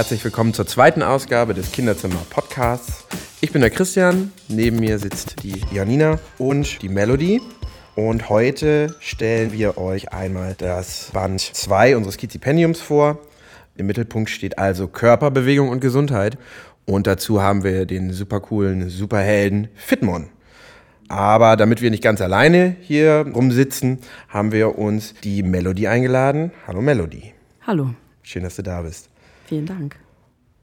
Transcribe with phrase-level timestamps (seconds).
[0.00, 3.04] Herzlich willkommen zur zweiten Ausgabe des Kinderzimmer Podcasts.
[3.42, 7.42] Ich bin der Christian, neben mir sitzt die Janina und die Melody.
[7.96, 13.18] Und heute stellen wir euch einmal das Band 2 unseres Kizipendiums vor.
[13.76, 16.38] Im Mittelpunkt steht also Körperbewegung und Gesundheit.
[16.86, 20.30] Und dazu haben wir den super coolen Superhelden Fitmon.
[21.08, 23.98] Aber damit wir nicht ganz alleine hier rumsitzen,
[24.30, 26.52] haben wir uns die Melody eingeladen.
[26.66, 27.34] Hallo Melody.
[27.66, 27.90] Hallo.
[28.22, 29.09] Schön, dass du da bist.
[29.50, 29.96] Vielen Dank.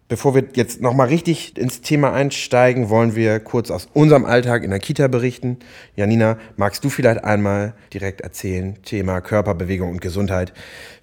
[0.07, 4.69] Bevor wir jetzt nochmal richtig ins Thema einsteigen, wollen wir kurz aus unserem Alltag in
[4.69, 5.57] der Kita berichten.
[5.97, 10.53] Janina, magst du vielleicht einmal direkt erzählen, Thema Körperbewegung und Gesundheit.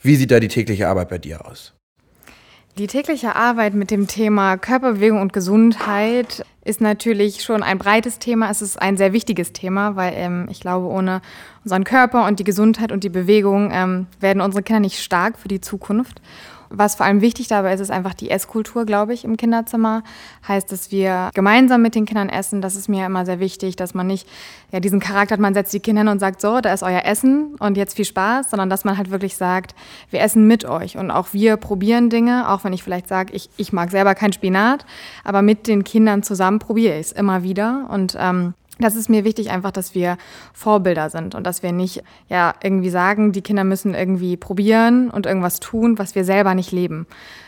[0.01, 1.75] Wie sieht da die tägliche Arbeit bei dir aus?
[2.79, 8.51] Die tägliche Arbeit mit dem Thema Körperbewegung und Gesundheit ist natürlich schon ein breites Thema.
[8.51, 11.21] Es ist ein sehr wichtiges Thema, weil ähm, ich glaube, ohne
[11.63, 15.49] unseren Körper und die Gesundheit und die Bewegung ähm, werden unsere Kinder nicht stark für
[15.49, 16.23] die Zukunft.
[16.77, 20.03] Was vor allem wichtig dabei ist, ist einfach die Esskultur, glaube ich, im Kinderzimmer.
[20.47, 22.61] Heißt, dass wir gemeinsam mit den Kindern essen.
[22.61, 24.29] Das ist mir immer sehr wichtig, dass man nicht
[24.75, 27.05] ja, diesen Charakter hat, man setzt die Kinder hin und sagt, so, da ist euer
[27.05, 29.75] Essen und jetzt viel Spaß, sondern dass man halt wirklich sagt,
[30.11, 33.49] wir essen mit euch und auch wir probieren Dinge, auch wenn ich vielleicht sage, ich,
[33.57, 34.85] ich mag selber kein Spinat,
[35.23, 39.25] aber mit den Kindern zusammen probiere ich es immer wieder und ähm, das ist mir
[39.25, 40.17] wichtig, einfach, dass wir
[40.53, 45.27] Vorbilder sind und dass wir nicht ja irgendwie sagen, die Kinder müssen irgendwie probieren und
[45.27, 47.07] irgendwas tun, was wir selber nicht leben.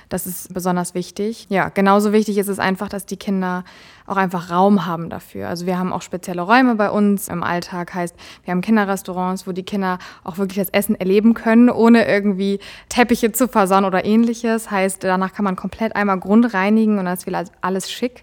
[0.08, 1.46] Das ist besonders wichtig.
[1.48, 3.64] Ja, genauso wichtig ist es einfach, dass die Kinder
[4.06, 5.48] auch einfach Raum haben dafür.
[5.48, 9.52] Also wir haben auch spezielle Räume bei uns im Alltag, heißt, wir haben Kinderrestaurants, wo
[9.52, 14.70] die Kinder auch wirklich das Essen erleben können, ohne irgendwie Teppiche zu versauen oder ähnliches.
[14.70, 17.26] Heißt, danach kann man komplett einmal grundreinigen und dann ist
[17.60, 18.22] alles schick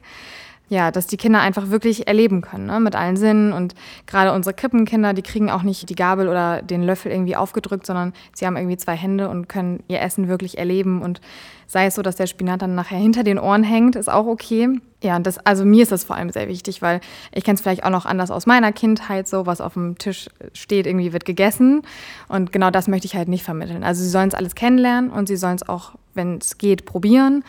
[0.73, 3.53] ja, dass die Kinder einfach wirklich erleben können, ne, mit allen Sinnen.
[3.53, 3.75] Und
[4.07, 8.11] gerade unsere Krippenkinder, die kriegen auch nicht die Gabel oder den Löffel irgendwie aufgedrückt, sondern
[8.33, 11.03] sie haben irgendwie zwei Hände und können ihr Essen wirklich erleben.
[11.03, 11.21] Und
[11.67, 14.79] sei es so, dass der Spinat dann nachher hinter den Ohren hängt, ist auch okay.
[15.03, 17.83] Ja, das, also mir ist das vor allem sehr wichtig, weil ich kenne es vielleicht
[17.83, 21.83] auch noch anders aus meiner Kindheit, so was auf dem Tisch steht, irgendwie wird gegessen.
[22.29, 23.83] Und genau das möchte ich halt nicht vermitteln.
[23.83, 27.43] Also sie sollen es alles kennenlernen und sie sollen es auch, wenn es geht, probieren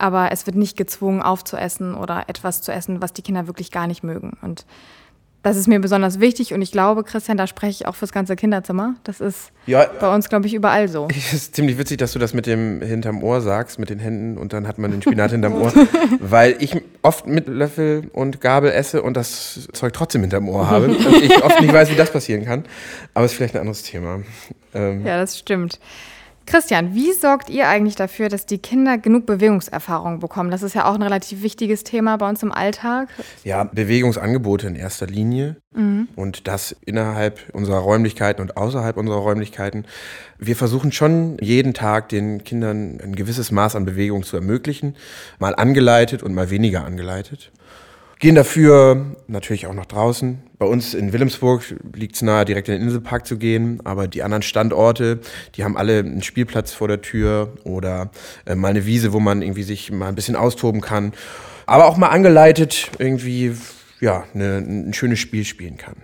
[0.00, 3.86] aber es wird nicht gezwungen aufzuessen oder etwas zu essen, was die Kinder wirklich gar
[3.86, 4.36] nicht mögen.
[4.42, 4.64] Und
[5.42, 8.36] das ist mir besonders wichtig und ich glaube, Christian, da spreche ich auch fürs ganze
[8.36, 8.96] Kinderzimmer.
[9.04, 11.08] Das ist ja, bei uns, glaube ich, überall so.
[11.16, 14.36] Es ist ziemlich witzig, dass du das mit dem hinterm Ohr sagst, mit den Händen
[14.36, 15.72] und dann hat man den Spinat hinterm Ohr.
[16.20, 20.88] Weil ich oft mit Löffel und Gabel esse und das Zeug trotzdem hinterm Ohr habe.
[20.88, 22.64] und ich oft nicht weiß, wie das passieren kann.
[23.14, 24.20] Aber es ist vielleicht ein anderes Thema.
[24.74, 25.80] Ähm ja, das stimmt.
[26.46, 30.50] Christian, wie sorgt ihr eigentlich dafür, dass die Kinder genug Bewegungserfahrung bekommen?
[30.50, 33.08] Das ist ja auch ein relativ wichtiges Thema bei uns im Alltag.
[33.44, 36.08] Ja, Bewegungsangebote in erster Linie mhm.
[36.16, 39.84] und das innerhalb unserer Räumlichkeiten und außerhalb unserer Räumlichkeiten.
[40.38, 44.96] Wir versuchen schon jeden Tag den Kindern ein gewisses Maß an Bewegung zu ermöglichen,
[45.38, 47.52] mal angeleitet und mal weniger angeleitet.
[48.20, 50.42] Gehen dafür natürlich auch nach draußen.
[50.58, 51.62] Bei uns in Wilhelmsburg
[51.94, 55.20] liegt es nahe, direkt in den Inselpark zu gehen, aber die anderen Standorte,
[55.54, 58.10] die haben alle einen Spielplatz vor der Tür oder
[58.44, 61.14] äh, mal eine Wiese, wo man irgendwie sich mal ein bisschen austoben kann.
[61.64, 63.54] Aber auch mal angeleitet irgendwie,
[64.00, 65.96] ja, eine, ein schönes Spiel spielen kann.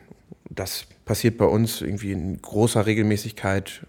[0.48, 3.82] Das passiert bei uns irgendwie in großer Regelmäßigkeit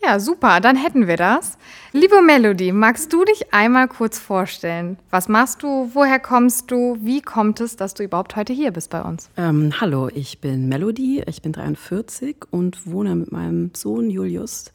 [0.00, 1.58] ja, super, dann hätten wir das.
[1.92, 4.96] Liebe Melody, magst du dich einmal kurz vorstellen?
[5.10, 5.90] Was machst du?
[5.92, 6.96] Woher kommst du?
[7.00, 9.28] Wie kommt es, dass du überhaupt heute hier bist bei uns?
[9.36, 14.72] Ähm, hallo, ich bin Melody, ich bin 43 und wohne mit meinem Sohn Julius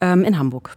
[0.00, 0.76] ähm, in Hamburg.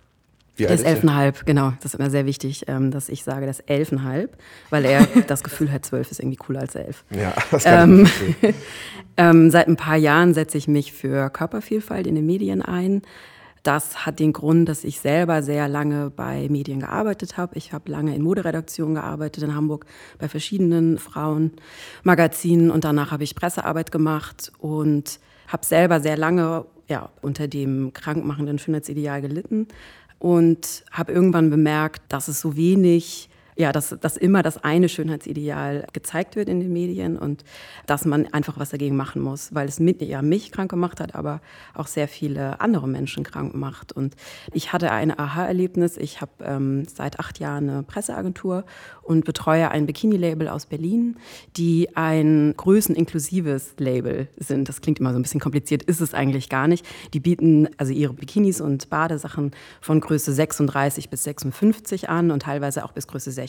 [0.57, 1.73] Wie der ist elfenhalb, genau.
[1.81, 4.37] Das ist immer sehr wichtig, ähm, dass ich sage, das elfenhalb,
[4.71, 7.05] weil er das Gefühl hat, zwölf ist irgendwie cooler als elf.
[7.11, 8.07] Ja, das kann
[8.41, 8.53] ähm,
[9.17, 13.03] ähm, Seit ein paar Jahren setze ich mich für Körpervielfalt in den Medien ein.
[13.67, 17.57] Das hat den Grund, dass ich selber sehr lange bei Medien gearbeitet habe.
[17.57, 19.85] Ich habe lange in Moderedaktionen gearbeitet in Hamburg
[20.19, 25.19] bei verschiedenen Frauenmagazinen und danach habe ich Pressearbeit gemacht und
[25.49, 29.67] habe selber sehr lange ja, unter dem krankmachenden Schönheitsideal gelitten
[30.17, 35.87] und habe irgendwann bemerkt, dass es so wenig ja, dass, dass immer das eine Schönheitsideal
[35.91, 37.43] gezeigt wird in den Medien und
[37.87, 41.15] dass man einfach was dagegen machen muss, weil es mit, ja, mich krank gemacht hat,
[41.15, 41.41] aber
[41.73, 43.91] auch sehr viele andere Menschen krank macht.
[43.91, 44.15] Und
[44.53, 45.97] ich hatte ein Aha-Erlebnis.
[45.97, 48.63] Ich habe ähm, seit acht Jahren eine Presseagentur
[49.01, 51.17] und betreue ein Bikini-Label aus Berlin,
[51.55, 54.69] die ein größeninklusives Label sind.
[54.69, 56.85] Das klingt immer so ein bisschen kompliziert, ist es eigentlich gar nicht.
[57.13, 59.51] Die bieten also ihre Bikinis und Badesachen
[59.81, 63.46] von Größe 36 bis 56 an und teilweise auch bis Größe 60.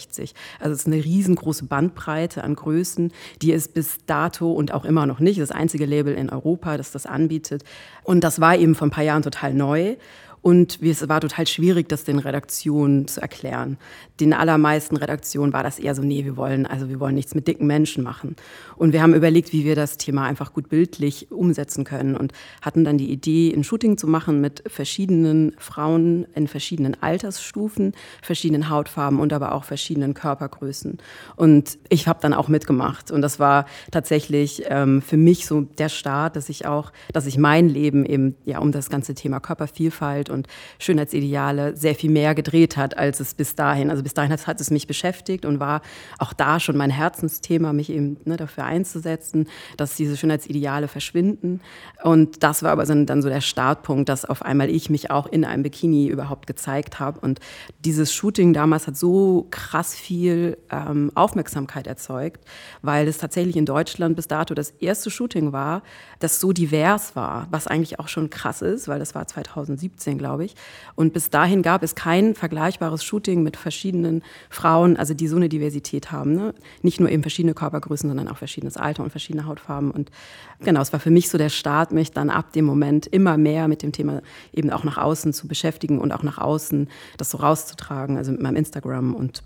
[0.61, 3.13] Also es ist eine riesengroße Bandbreite an Größen,
[3.43, 6.93] die es bis dato und auch immer noch nicht, das einzige Label in Europa, das
[6.93, 7.65] das anbietet.
[8.05, 9.97] Und das war eben vor ein paar Jahren total neu.
[10.43, 13.77] Und es war total schwierig, das den Redaktionen zu erklären.
[14.21, 17.49] Den allermeisten Redaktionen war das eher so, nee, wir wollen, also wir wollen nichts mit
[17.49, 18.37] dicken Menschen machen.
[18.77, 22.33] Und wir haben überlegt, wie wir das Thema einfach gut bildlich umsetzen können und
[22.63, 27.93] hatten dann die Idee, ein Shooting zu machen mit verschiedenen Frauen in verschiedenen Altersstufen,
[28.23, 30.99] verschiedenen Hautfarben und aber auch verschiedenen Körpergrößen.
[31.37, 33.11] Und ich habe dann auch mitgemacht.
[33.11, 37.39] Und das war tatsächlich ähm, für mich so der Start, dass ich auch, dass ich
[37.39, 40.47] mein Leben eben ja um das ganze Thema Körpervielfalt und
[40.79, 43.91] Schönheitsideale sehr viel mehr gedreht hat, als es bis dahin.
[43.91, 45.83] Also bis dahin hat, hat es mich beschäftigt und war
[46.19, 51.61] auch da schon mein Herzensthema, mich eben ne, dafür einzusetzen, dass diese Schönheitsideale verschwinden.
[52.03, 55.45] Und das war aber dann so der Startpunkt, dass auf einmal ich mich auch in
[55.45, 57.21] einem Bikini überhaupt gezeigt habe.
[57.21, 57.41] Und
[57.85, 62.45] dieses Shooting damals hat so krass viel ähm, Aufmerksamkeit erzeugt,
[62.83, 65.83] weil es tatsächlich in Deutschland bis dato das erste Shooting war,
[66.19, 70.45] das so divers war, was eigentlich auch schon krass ist, weil das war 2017, glaube
[70.45, 70.55] ich.
[70.95, 75.49] Und bis dahin gab es kein vergleichbares Shooting mit verschiedenen Frauen, also die so eine
[75.49, 76.35] Diversität haben.
[76.35, 76.55] Ne?
[76.83, 79.91] Nicht nur eben verschiedene Körpergrößen, sondern auch verschiedenes Alter und verschiedene Hautfarben.
[79.91, 80.11] Und
[80.61, 83.69] genau, es war für mich so der Start, mich dann ab dem Moment immer mehr
[83.69, 84.23] mit dem Thema
[84.53, 88.43] eben auch nach außen zu beschäftigen und auch nach außen das so rauszutragen, also mit
[88.43, 89.43] meinem Instagram und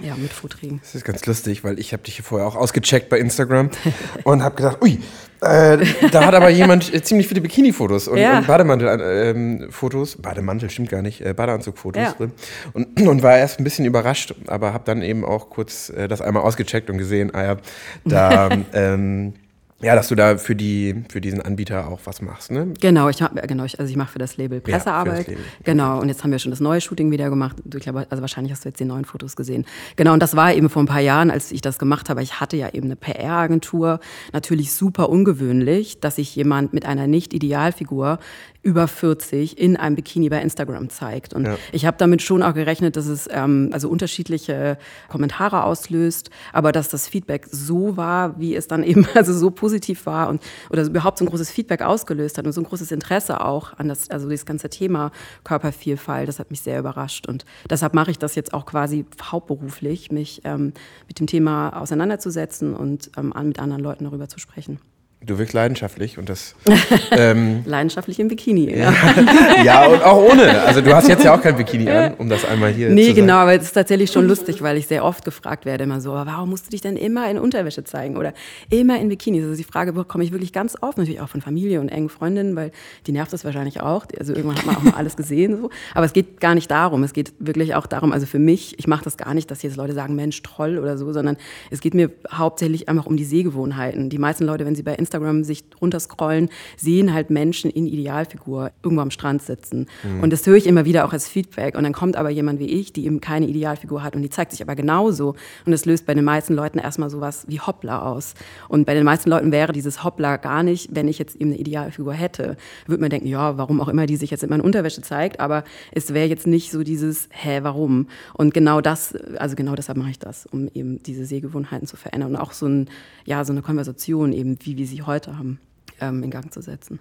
[0.00, 0.80] ja, mit Vorträgen.
[0.82, 3.70] Das ist ganz lustig, weil ich habe dich hier vorher auch ausgecheckt bei Instagram
[4.24, 4.98] und habe gedacht, ui,
[5.42, 8.38] äh, da hat aber jemand äh, ziemlich viele Bikini-Fotos und, ja.
[8.38, 12.12] und Bademantel-Fotos, ähm, Bademantel stimmt gar nicht, äh, Badeanzug-Fotos ja.
[12.12, 12.32] drin
[12.72, 16.20] und, und war erst ein bisschen überrascht, aber habe dann eben auch kurz äh, das
[16.22, 17.56] einmal ausgecheckt und gesehen, ah ja,
[18.04, 19.34] da ähm,
[19.82, 22.72] ja, dass du da für, die, für diesen Anbieter auch was machst, ne?
[22.80, 25.12] Genau, ich hab, genau, ich, also ich mache für das Label Pressearbeit.
[25.12, 25.44] Ja, das Label.
[25.64, 27.56] Genau, und jetzt haben wir schon das neue Shooting wieder gemacht.
[27.64, 29.66] Ich glaube, also wahrscheinlich hast du jetzt die neuen Fotos gesehen.
[29.96, 32.22] Genau, und das war eben vor ein paar Jahren, als ich das gemacht habe.
[32.22, 34.00] Ich hatte ja eben eine PR-Agentur.
[34.32, 38.18] Natürlich super ungewöhnlich, dass sich jemand mit einer Nicht-Idealfigur
[38.62, 41.34] über 40 in einem Bikini bei Instagram zeigt.
[41.34, 41.56] Und ja.
[41.72, 46.88] ich habe damit schon auch gerechnet, dass es ähm, also unterschiedliche Kommentare auslöst, aber dass
[46.88, 49.71] das Feedback so war, wie es dann eben also so positiv
[50.06, 53.44] war und oder überhaupt so ein großes Feedback ausgelöst hat und so ein großes Interesse
[53.44, 55.10] auch an das also das ganze Thema
[55.44, 60.10] Körpervielfalt, das hat mich sehr überrascht und deshalb mache ich das jetzt auch quasi hauptberuflich,
[60.10, 60.72] mich ähm,
[61.08, 64.78] mit dem Thema auseinanderzusetzen und ähm, mit anderen Leuten darüber zu sprechen.
[65.24, 66.54] Du wirkst leidenschaftlich und das.
[67.14, 68.92] Ähm, leidenschaftlich im Bikini, ja.
[69.64, 70.62] ja, und auch ohne.
[70.62, 73.08] Also du hast jetzt ja auch kein Bikini an, um das einmal hier nee, zu
[73.08, 76.00] Nee, genau, aber es ist tatsächlich schon lustig, weil ich sehr oft gefragt werde, immer
[76.00, 78.32] so, warum musst du dich denn immer in Unterwäsche zeigen oder
[78.70, 79.42] immer in Bikini?
[79.42, 82.56] Also die Frage bekomme ich wirklich ganz oft, natürlich auch von Familie und engen Freundinnen,
[82.56, 82.72] weil
[83.06, 84.06] die nervt das wahrscheinlich auch.
[84.18, 85.58] Also irgendwann hat man auch mal alles gesehen.
[85.60, 85.70] So.
[85.94, 87.02] Aber es geht gar nicht darum.
[87.04, 89.76] Es geht wirklich auch darum, also für mich, ich mache das gar nicht, dass jetzt
[89.76, 91.36] Leute sagen, Mensch, toll oder so, sondern
[91.70, 94.08] es geht mir hauptsächlich einfach um die Sehgewohnheiten.
[94.08, 98.70] Die meisten Leute, wenn sie bei Instagram Instagram sich runterscrollen, sehen halt Menschen in Idealfigur
[98.82, 99.86] irgendwo am Strand sitzen.
[100.02, 100.22] Mhm.
[100.22, 101.76] Und das höre ich immer wieder auch als Feedback.
[101.76, 104.52] Und dann kommt aber jemand wie ich, die eben keine Idealfigur hat und die zeigt
[104.52, 105.34] sich aber genauso.
[105.66, 108.34] Und es löst bei den meisten Leuten erstmal sowas wie Hoppla aus.
[108.68, 111.58] Und bei den meisten Leuten wäre dieses Hoppla gar nicht, wenn ich jetzt eben eine
[111.58, 112.56] Idealfigur hätte.
[112.86, 115.64] Würde man denken, ja, warum auch immer die sich jetzt in meiner Unterwäsche zeigt, aber
[115.92, 118.06] es wäre jetzt nicht so dieses, hä, warum?
[118.34, 122.30] Und genau das, also genau deshalb mache ich das, um eben diese Sehgewohnheiten zu verändern
[122.30, 122.88] und auch so, ein,
[123.24, 125.60] ja, so eine Konversation eben, wie wir sie heute haben,
[126.00, 127.00] ähm, in Gang zu setzen.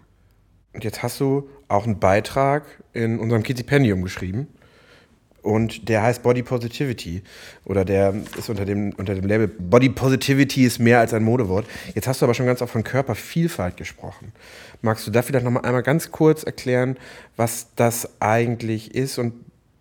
[0.74, 4.48] Und jetzt hast du auch einen Beitrag in unserem Kizipendium geschrieben.
[5.42, 7.24] Und der heißt Body Positivity.
[7.66, 11.66] Oder der ist unter dem, unter dem Label Body Positivity ist mehr als ein Modewort.
[11.96, 14.34] Jetzt hast du aber schon ganz oft von Körpervielfalt gesprochen.
[14.82, 16.96] Magst du da vielleicht noch mal einmal ganz kurz erklären,
[17.38, 19.34] was das eigentlich ist und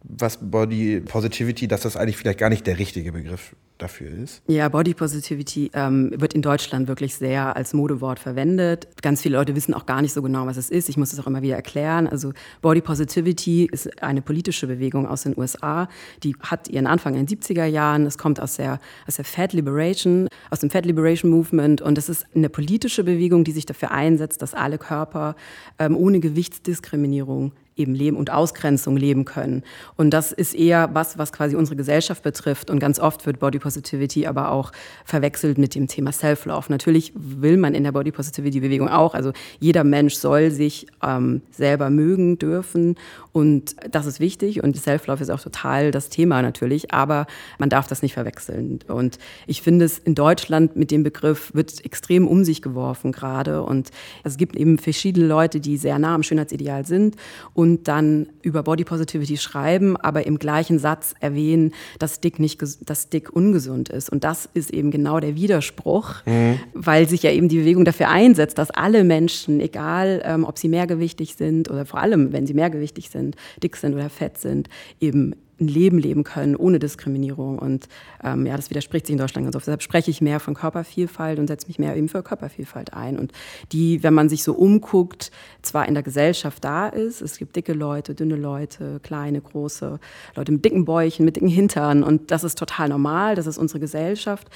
[0.03, 4.43] was Body Positivity, dass das eigentlich vielleicht gar nicht der richtige Begriff dafür ist?
[4.47, 8.89] Ja, Body Positivity ähm, wird in Deutschland wirklich sehr als Modewort verwendet.
[9.03, 10.89] Ganz viele Leute wissen auch gar nicht so genau, was es ist.
[10.89, 12.07] Ich muss es auch immer wieder erklären.
[12.07, 12.33] Also
[12.63, 15.89] Body Positivity ist eine politische Bewegung aus den USA.
[16.23, 18.07] Die hat ihren Anfang in den 70er Jahren.
[18.07, 21.81] Es kommt aus der, aus der Fat Liberation, aus dem Fat Liberation Movement.
[21.83, 25.37] Und es ist eine politische Bewegung, die sich dafür einsetzt, dass alle Körper
[25.79, 29.63] ähm, ohne Gewichtsdiskriminierung eben leben und Ausgrenzung leben können.
[29.97, 32.71] Und das ist eher was, was quasi unsere Gesellschaft betrifft.
[32.71, 34.73] Und ganz oft wird Body Positivity aber auch
[35.05, 36.67] verwechselt mit dem Thema Self-Love.
[36.69, 41.43] Natürlich will man in der Body Positivity Bewegung auch, also jeder Mensch soll sich ähm,
[41.51, 42.97] selber mögen dürfen.
[43.33, 44.63] Und das ist wichtig.
[44.63, 46.93] Und Self-Love ist auch total das Thema natürlich.
[46.93, 47.27] Aber
[47.59, 48.81] man darf das nicht verwechseln.
[48.89, 53.63] Und ich finde es in Deutschland mit dem Begriff wird extrem um sich geworfen gerade.
[53.63, 53.91] Und
[54.25, 57.17] es gibt eben verschiedene Leute, die sehr nah am Schönheitsideal sind
[57.55, 63.09] und dann über Body Positivity schreiben, aber im gleichen Satz erwähnen, dass dick nicht, dass
[63.09, 64.11] dick ungesund ist.
[64.11, 66.59] Und das ist eben genau der Widerspruch, mhm.
[66.75, 70.69] weil sich ja eben die Bewegung dafür einsetzt, dass alle Menschen, egal ähm, ob sie
[70.69, 73.20] mehrgewichtig sind oder vor allem, wenn sie mehrgewichtig sind,
[73.63, 74.69] dick sind oder fett sind,
[75.01, 77.59] eben ein Leben leben können ohne Diskriminierung.
[77.59, 77.89] Und
[78.25, 79.67] ähm, ja, das widerspricht sich in Deutschland ganz oft.
[79.67, 83.19] Deshalb spreche ich mehr von Körpervielfalt und setze mich mehr eben für Körpervielfalt ein.
[83.19, 83.33] Und
[83.73, 85.31] die, wenn man sich so umguckt,
[85.63, 90.01] zwar in der Gesellschaft da ist, es gibt dicke Leute, dünne Leute, kleine, große,
[90.35, 92.03] Leute mit dicken Bäuchen, mit dicken Hintern.
[92.03, 94.49] Und das ist total normal, das ist unsere Gesellschaft.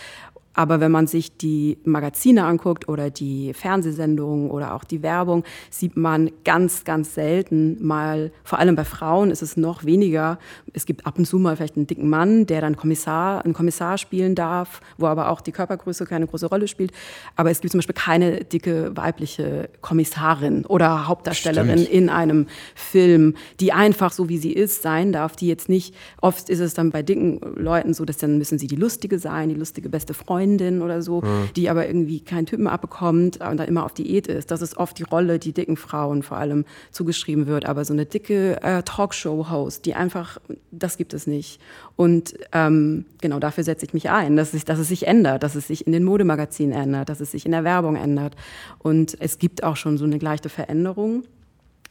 [0.54, 5.96] Aber wenn man sich die Magazine anguckt oder die Fernsehsendungen oder auch die Werbung, sieht
[5.96, 10.38] man ganz, ganz selten mal, vor allem bei Frauen ist es noch weniger.
[10.72, 13.98] Es gibt ab und zu mal vielleicht einen dicken Mann, der dann Kommissar, einen Kommissar
[13.98, 16.92] spielen darf, wo aber auch die Körpergröße keine große Rolle spielt.
[17.34, 21.90] Aber es gibt zum Beispiel keine dicke weibliche Kommissarin oder Hauptdarstellerin Stimmt.
[21.92, 22.46] in einem
[22.76, 26.74] Film, die einfach so wie sie ist sein darf, die jetzt nicht, oft ist es
[26.74, 30.14] dann bei dicken Leuten so, dass dann müssen sie die lustige sein, die lustige beste
[30.14, 31.48] Freundin Freundin oder so, mhm.
[31.56, 34.50] die aber irgendwie keinen Typen abbekommt und dann immer auf Diät ist.
[34.50, 37.66] Das ist oft die Rolle, die dicken Frauen vor allem zugeschrieben wird.
[37.66, 40.38] Aber so eine dicke äh, Talkshow-Host, die einfach,
[40.70, 41.60] das gibt es nicht.
[41.96, 45.54] Und ähm, genau dafür setze ich mich ein, dass, ich, dass es sich ändert, dass
[45.54, 48.36] es sich in den Modemagazinen ändert, dass es sich in der Werbung ändert.
[48.78, 51.24] Und es gibt auch schon so eine gleiche Veränderung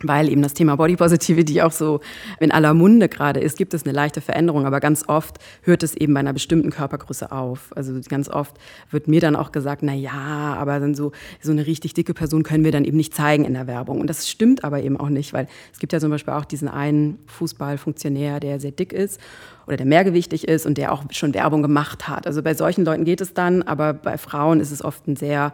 [0.01, 2.01] weil eben das Thema Body Positivity auch so
[2.39, 5.95] in aller Munde gerade ist, gibt es eine leichte Veränderung, aber ganz oft hört es
[5.95, 7.71] eben bei einer bestimmten Körpergröße auf.
[7.75, 8.55] Also ganz oft
[8.91, 12.43] wird mir dann auch gesagt, na ja, aber dann so so eine richtig dicke Person
[12.43, 15.09] können wir dann eben nicht zeigen in der Werbung und das stimmt aber eben auch
[15.09, 19.19] nicht, weil es gibt ja zum Beispiel auch diesen einen Fußballfunktionär, der sehr dick ist
[19.67, 22.27] oder der mehrgewichtig ist und der auch schon Werbung gemacht hat.
[22.27, 25.53] Also bei solchen Leuten geht es dann, aber bei Frauen ist es oft ein sehr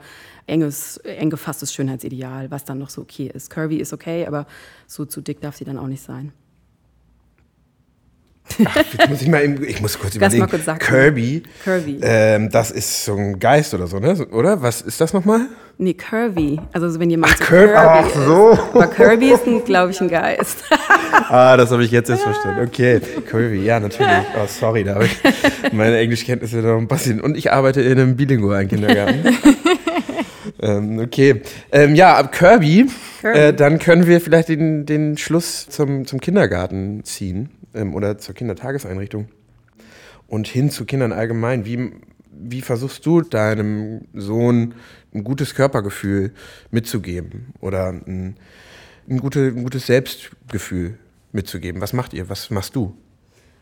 [0.49, 3.49] enges, eng gefasstes Schönheitsideal, was dann noch so okay ist.
[3.49, 4.45] Curvy ist okay, aber
[4.87, 6.33] so zu dick darf sie dann auch nicht sein.
[8.65, 10.39] Ach, muss ich, mal eben, ich muss kurz überlegen.
[10.39, 10.79] Mal kurz sagen.
[10.79, 11.43] Kirby.
[11.63, 11.99] Kirby.
[12.01, 14.27] Ähm, das ist so ein Geist oder so, ne?
[14.31, 14.61] Oder?
[14.61, 15.41] Was ist das nochmal?
[15.77, 16.59] Nee, Kirby.
[16.73, 18.51] Also wenn jemand Ach, so Kirby, Ach so.
[18.51, 18.59] Ist.
[18.73, 20.63] Aber Kirby ist, glaube ich, ein Geist.
[21.29, 22.67] ah, das habe ich jetzt erst verstanden.
[22.67, 24.11] Okay, Kirby, ja, natürlich.
[24.35, 27.21] Oh, sorry, da habe ich meine Englischkenntnisse noch ein bisschen.
[27.21, 29.23] Und ich arbeite in einem bilingualen Kindergarten.
[30.61, 31.41] ähm, okay.
[31.71, 32.89] Ähm, ja, ab Kirby,
[33.21, 33.39] Kirby.
[33.39, 38.35] Äh, dann können wir vielleicht den, den Schluss zum, zum Kindergarten ziehen ähm, oder zur
[38.35, 39.27] Kindertageseinrichtung
[40.27, 41.65] und hin zu Kindern allgemein.
[41.65, 41.91] Wie,
[42.31, 44.73] wie versuchst du deinem Sohn
[45.13, 46.33] ein gutes Körpergefühl
[46.71, 48.35] mitzugeben oder ein,
[49.09, 50.97] ein, gute, ein gutes Selbstgefühl
[51.31, 51.81] mitzugeben?
[51.81, 52.29] Was macht ihr?
[52.29, 52.95] Was machst du?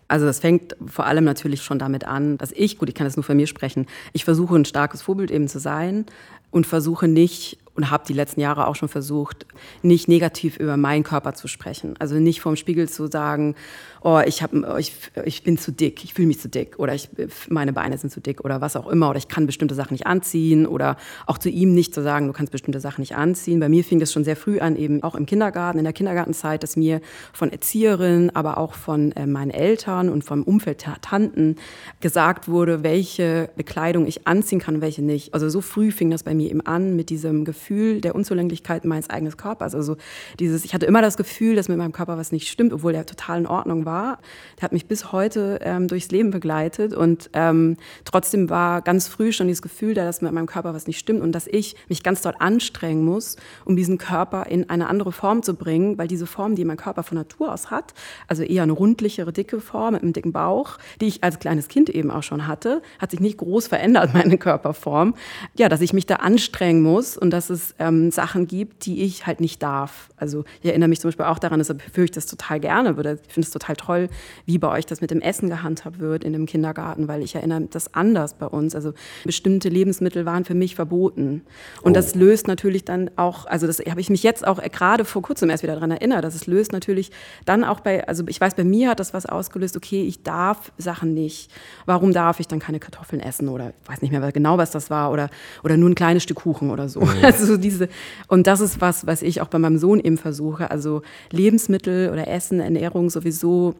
[0.09, 3.17] Also das fängt vor allem natürlich schon damit an, dass ich, gut, ich kann das
[3.17, 6.05] nur von mir sprechen, ich versuche ein starkes Vorbild eben zu sein
[6.51, 9.45] und versuche nicht und habe die letzten Jahre auch schon versucht,
[9.83, 11.93] nicht negativ über meinen Körper zu sprechen.
[11.99, 13.55] Also nicht vorm Spiegel zu sagen,
[14.01, 14.93] oh, ich, hab, ich,
[15.25, 17.09] ich bin zu dick, ich fühle mich zu dick oder ich,
[17.49, 20.07] meine Beine sind zu dick oder was auch immer oder ich kann bestimmte Sachen nicht
[20.07, 23.59] anziehen oder auch zu ihm nicht zu sagen, du kannst bestimmte Sachen nicht anziehen.
[23.59, 26.63] Bei mir fing das schon sehr früh an, eben auch im Kindergarten, in der Kindergartenzeit,
[26.63, 26.99] dass mir
[27.31, 31.57] von Erzieherinnen, aber auch von äh, meinen Eltern und vom Umfeld der Tanten
[31.99, 35.35] gesagt wurde, welche Bekleidung ich anziehen kann und welche nicht.
[35.35, 38.85] Also so früh fing das bei mir eben an mit diesem Gefühl, Gefühl der Unzulänglichkeit
[38.85, 39.75] meines eigenen Körpers.
[39.75, 39.97] Also
[40.39, 43.05] dieses, ich hatte immer das Gefühl, dass mit meinem Körper was nicht stimmt, obwohl der
[43.05, 44.19] total in Ordnung war.
[44.57, 49.33] Der hat mich bis heute ähm, durchs Leben begleitet und ähm, trotzdem war ganz früh
[49.33, 52.03] schon dieses Gefühl da, dass mit meinem Körper was nicht stimmt und dass ich mich
[52.03, 56.25] ganz dort anstrengen muss, um diesen Körper in eine andere Form zu bringen, weil diese
[56.25, 57.93] Form, die mein Körper von Natur aus hat,
[58.27, 61.89] also eher eine rundlichere, dicke Form mit einem dicken Bauch, die ich als kleines Kind
[61.89, 65.15] eben auch schon hatte, hat sich nicht groß verändert, meine Körperform.
[65.57, 69.03] Ja, dass ich mich da anstrengen muss und dass es es ähm, Sachen gibt, die
[69.03, 70.09] ich halt nicht darf.
[70.15, 72.91] Also ich erinnere mich zum Beispiel auch daran, deshalb führe ich das total gerne.
[72.91, 74.09] Ich finde es total toll,
[74.45, 77.67] wie bei euch das mit dem Essen gehandhabt wird in dem Kindergarten, weil ich erinnere
[77.69, 78.73] das anders bei uns.
[78.73, 78.93] Also
[79.25, 81.41] bestimmte Lebensmittel waren für mich verboten.
[81.81, 81.95] Und oh.
[81.95, 85.49] das löst natürlich dann auch, also das habe ich mich jetzt auch gerade vor kurzem
[85.49, 87.11] erst wieder daran erinnert, dass es löst natürlich
[87.43, 90.71] dann auch bei, also ich weiß, bei mir hat das was ausgelöst, okay, ich darf
[90.77, 91.51] Sachen nicht.
[91.85, 94.89] Warum darf ich dann keine Kartoffeln essen oder ich weiß nicht mehr genau, was das
[94.89, 95.29] war oder,
[95.63, 97.01] oder nur ein kleines Stück Kuchen oder so.
[97.01, 97.21] Mhm.
[97.47, 97.87] Also diese,
[98.27, 100.69] und das ist was, was ich auch bei meinem Sohn eben versuche.
[100.69, 101.01] Also
[101.31, 103.75] Lebensmittel oder Essen, Ernährung sowieso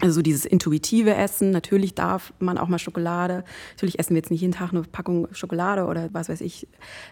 [0.00, 3.44] also dieses intuitive Essen, natürlich darf man auch mal Schokolade.
[3.72, 6.66] Natürlich essen wir jetzt nicht jeden Tag eine Packung Schokolade oder was weiß ich,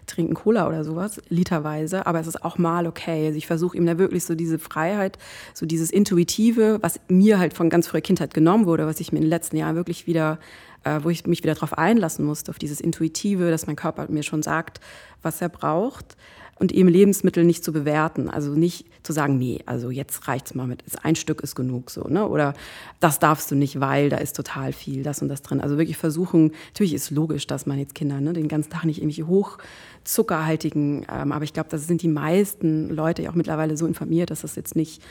[0.07, 2.07] trinken Cola oder sowas, literweise.
[2.07, 3.27] Aber es ist auch mal okay.
[3.27, 5.19] Also ich versuche ihm da wirklich so diese Freiheit,
[5.55, 9.19] so dieses Intuitive, was mir halt von ganz früher Kindheit genommen wurde, was ich mir
[9.19, 10.41] in den letzten Jahren wirklich wieder
[10.85, 14.23] äh, wo ich mich wieder darauf einlassen musste, auf dieses Intuitive, dass mein Körper mir
[14.23, 14.81] schon sagt,
[15.23, 16.17] was er braucht.
[16.61, 18.29] und eben Lebensmittel nicht zu bewerten.
[18.29, 22.03] Also nicht zu sagen, nee, also jetzt reicht's mal mit, ein Stück ist genug so,
[22.03, 22.29] ne?
[22.29, 22.53] Oder
[23.01, 25.63] das darfst du nicht, weil da ist total viel, das und das drin.
[25.63, 29.01] Also wirklich versuchen, natürlich ist logisch, dass man jetzt Kinder ne, den ganzen Tag nicht
[29.01, 29.57] irgendwie hoch
[30.05, 31.07] zuckerhaltigen.
[31.13, 34.43] Ähm, aber ich glaube, das sind die meisten Leute ja auch mittlerweile so informiert, dass
[34.43, 35.03] das jetzt nicht.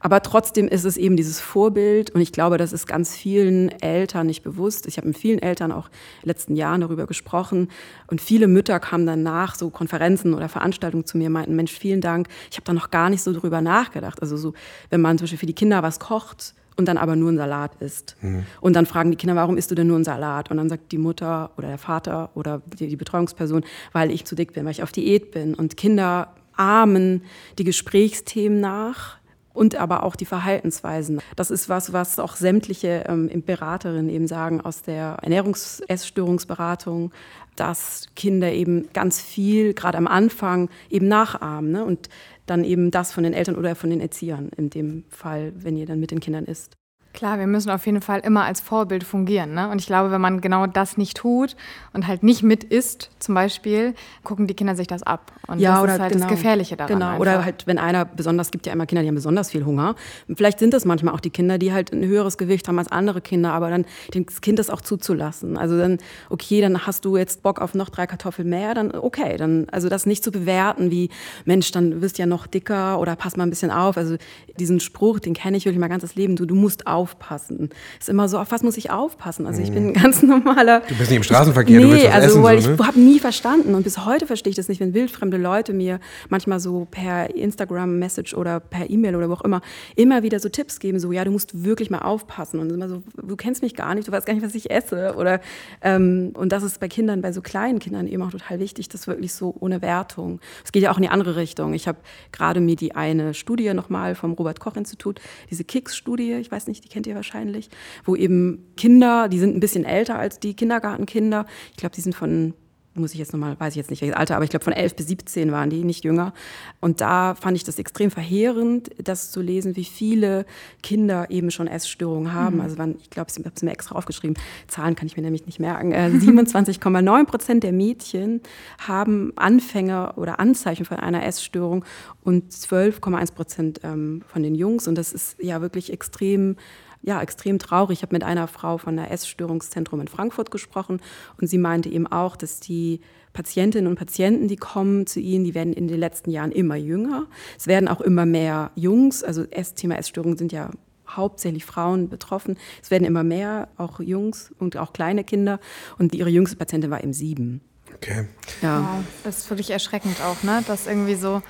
[0.00, 4.26] Aber trotzdem ist es eben dieses Vorbild und ich glaube, das ist ganz vielen Eltern
[4.26, 4.86] nicht bewusst.
[4.86, 5.88] Ich habe mit vielen Eltern auch
[6.22, 7.68] letzten Jahren darüber gesprochen
[8.06, 12.00] und viele Mütter kamen dann nach so Konferenzen oder Veranstaltungen zu mir, meinten, Mensch, vielen
[12.00, 12.28] Dank.
[12.50, 14.22] Ich habe da noch gar nicht so drüber nachgedacht.
[14.22, 14.54] Also so,
[14.90, 17.72] wenn man zum Beispiel für die Kinder was kocht, und dann aber nur ein Salat
[17.80, 18.16] isst.
[18.20, 18.44] Mhm.
[18.60, 20.50] Und dann fragen die Kinder, warum isst du denn nur ein Salat?
[20.50, 24.34] Und dann sagt die Mutter oder der Vater oder die, die Betreuungsperson, weil ich zu
[24.34, 25.54] dick bin, weil ich auf Diät bin.
[25.54, 27.22] Und Kinder ahmen
[27.58, 29.18] die Gesprächsthemen nach
[29.52, 31.20] und aber auch die Verhaltensweisen.
[31.34, 37.10] Das ist was, was auch sämtliche ähm, Beraterinnen eben sagen aus der Ernährungs-Essstörungsberatung,
[37.56, 41.72] dass Kinder eben ganz viel, gerade am Anfang, eben nachahmen.
[41.72, 41.84] Ne?
[41.84, 42.10] Und
[42.46, 45.86] dann eben das von den Eltern oder von den Erziehern in dem Fall, wenn ihr
[45.86, 46.76] dann mit den Kindern isst.
[47.16, 49.54] Klar, wir müssen auf jeden Fall immer als Vorbild fungieren.
[49.54, 49.70] Ne?
[49.70, 51.56] Und ich glaube, wenn man genau das nicht tut
[51.94, 55.32] und halt nicht mit isst, zum Beispiel, gucken die Kinder sich das ab.
[55.46, 56.92] Und ja, das oder ist halt genau, das Gefährliche daran.
[56.92, 57.20] Genau, einfach.
[57.20, 59.94] oder halt, wenn einer besonders, gibt ja immer Kinder, die haben besonders viel Hunger.
[60.36, 63.22] Vielleicht sind das manchmal auch die Kinder, die halt ein höheres Gewicht haben als andere
[63.22, 65.56] Kinder, aber dann das Kind das auch zuzulassen.
[65.56, 65.96] Also dann,
[66.28, 69.38] okay, dann hast du jetzt Bock auf noch drei Kartoffeln mehr, dann okay.
[69.38, 71.08] Dann, also das nicht zu bewerten wie,
[71.46, 73.96] Mensch, dann wirst du ja noch dicker oder pass mal ein bisschen auf.
[73.96, 74.16] Also
[74.58, 77.70] diesen Spruch, den kenne ich wirklich mein ganzes Leben, du, du musst auf aufpassen.
[78.00, 79.46] Ist immer so, auf was muss ich aufpassen?
[79.46, 80.80] Also ich bin ein ganz normaler.
[80.80, 82.76] Du bist nicht im Straßenverkehr, nee, du willst was also essen, weil so, ne?
[82.80, 86.00] ich habe nie verstanden und bis heute verstehe ich das nicht, wenn wildfremde Leute mir
[86.28, 89.60] manchmal so per Instagram-Message oder per E-Mail oder wo auch immer
[89.94, 93.02] immer wieder so Tipps geben, so ja, du musst wirklich mal aufpassen und immer so,
[93.22, 95.40] du kennst mich gar nicht, du weißt gar nicht, was ich esse oder
[95.82, 99.06] ähm, und das ist bei Kindern, bei so kleinen Kindern eben auch total wichtig, das
[99.06, 100.40] wirklich so ohne Wertung.
[100.64, 101.72] Es geht ja auch in die andere Richtung.
[101.74, 101.98] Ich habe
[102.32, 105.20] gerade mir die eine Studie nochmal vom Robert Koch Institut,
[105.50, 107.68] diese Kicks-Studie, ich weiß nicht, die kennt ihr wahrscheinlich,
[108.06, 111.44] wo eben Kinder, die sind ein bisschen älter als die Kindergartenkinder.
[111.72, 112.54] Ich glaube, die sind von
[112.98, 114.96] muss ich jetzt nochmal, weiß ich jetzt nicht welches Alter, aber ich glaube von 11
[114.96, 116.32] bis 17 waren die, nicht jünger.
[116.80, 120.46] Und da fand ich das extrem verheerend, das zu lesen, wie viele
[120.82, 122.56] Kinder eben schon Essstörungen haben.
[122.56, 122.60] Mhm.
[122.62, 125.46] Also waren, ich glaube, ich habe es mir extra aufgeschrieben, Zahlen kann ich mir nämlich
[125.46, 125.92] nicht merken.
[125.92, 128.40] Äh, 27,9 Prozent der Mädchen
[128.78, 131.84] haben Anfänge oder Anzeichen von einer Essstörung
[132.22, 134.88] und 12,1 Prozent ähm, von den Jungs.
[134.88, 136.56] Und das ist ja wirklich extrem
[137.02, 137.98] ja, extrem traurig.
[137.98, 141.00] Ich habe mit einer Frau von der Essstörungszentrum in Frankfurt gesprochen
[141.40, 143.00] und sie meinte eben auch, dass die
[143.32, 147.26] Patientinnen und Patienten, die kommen zu ihnen, die werden in den letzten Jahren immer jünger.
[147.58, 150.70] Es werden auch immer mehr Jungs, also Thema Essstörungen sind ja
[151.08, 152.56] hauptsächlich Frauen betroffen.
[152.82, 155.60] Es werden immer mehr, auch Jungs und auch kleine Kinder.
[155.98, 157.60] Und ihre jüngste Patientin war eben sieben.
[157.94, 158.26] Okay.
[158.62, 158.80] Ja.
[158.80, 160.62] Wow, das ist wirklich erschreckend auch, ne?
[160.66, 161.42] Dass irgendwie so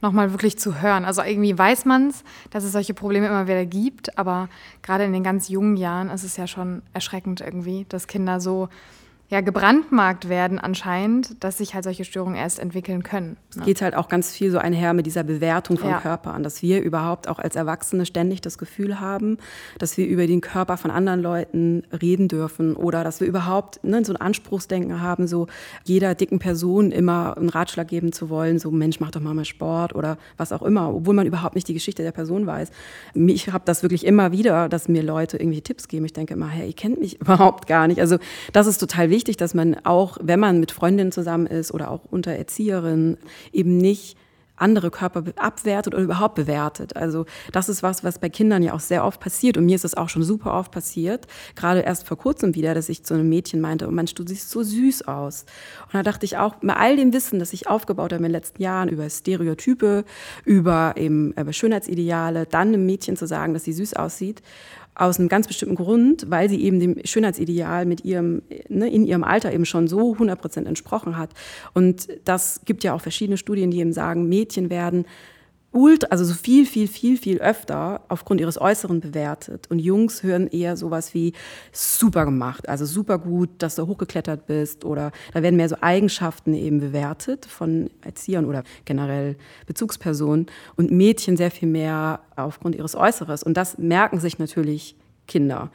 [0.00, 1.04] nochmal wirklich zu hören.
[1.04, 4.48] Also irgendwie weiß man es, dass es solche Probleme immer wieder gibt, aber
[4.82, 8.68] gerade in den ganz jungen Jahren ist es ja schon erschreckend irgendwie, dass Kinder so
[9.28, 13.30] ja, gebrandmarkt werden anscheinend, dass sich halt solche Störungen erst entwickeln können.
[13.30, 13.36] Ne?
[13.58, 15.98] Es geht halt auch ganz viel so einher mit dieser Bewertung vom ja.
[15.98, 19.38] Körper an, dass wir überhaupt auch als Erwachsene ständig das Gefühl haben,
[19.80, 24.04] dass wir über den Körper von anderen Leuten reden dürfen oder dass wir überhaupt ne,
[24.04, 25.48] so ein Anspruchsdenken haben, so
[25.82, 29.44] jeder dicken Person immer einen Ratschlag geben zu wollen, so Mensch, mach doch mal mal
[29.44, 32.70] Sport oder was auch immer, obwohl man überhaupt nicht die Geschichte der Person weiß.
[33.14, 36.04] Ich habe das wirklich immer wieder, dass mir Leute irgendwie Tipps geben.
[36.04, 38.00] Ich denke immer, hey, ihr kennt mich überhaupt gar nicht.
[38.00, 38.18] Also
[38.52, 41.90] das ist total wichtig wichtig, dass man auch, wenn man mit Freundinnen zusammen ist oder
[41.90, 43.16] auch unter Erzieherinnen,
[43.50, 44.16] eben nicht
[44.56, 46.96] andere Körper abwertet oder überhaupt bewertet.
[46.96, 49.56] Also das ist was, was bei Kindern ja auch sehr oft passiert.
[49.56, 51.26] Und mir ist es auch schon super oft passiert.
[51.54, 54.50] Gerade erst vor kurzem wieder, dass ich zu einem Mädchen meinte, oh Mensch, du siehst
[54.50, 55.44] so süß aus.
[55.86, 58.32] Und da dachte ich auch, bei all dem Wissen, das ich aufgebaut habe in den
[58.32, 60.04] letzten Jahren über Stereotype,
[60.44, 64.42] über eben über Schönheitsideale, dann einem Mädchen zu sagen, dass sie süß aussieht
[64.96, 69.24] aus einem ganz bestimmten Grund, weil sie eben dem Schönheitsideal mit ihrem, ne, in ihrem
[69.24, 71.30] Alter eben schon so 100 Prozent entsprochen hat.
[71.74, 75.04] Und das gibt ja auch verschiedene Studien, die eben sagen, Mädchen werden
[75.76, 79.66] ultra, also so viel, viel, viel, viel öfter aufgrund ihres Äußeren bewertet.
[79.70, 81.34] Und Jungs hören eher sowas wie
[81.72, 86.54] super gemacht, also super gut, dass du hochgeklettert bist oder da werden mehr so Eigenschaften
[86.54, 89.36] eben bewertet von Erziehern oder generell
[89.66, 93.42] Bezugspersonen und Mädchen sehr viel mehr aufgrund ihres Äußeres.
[93.42, 95.70] Und das merken sich natürlich Kinder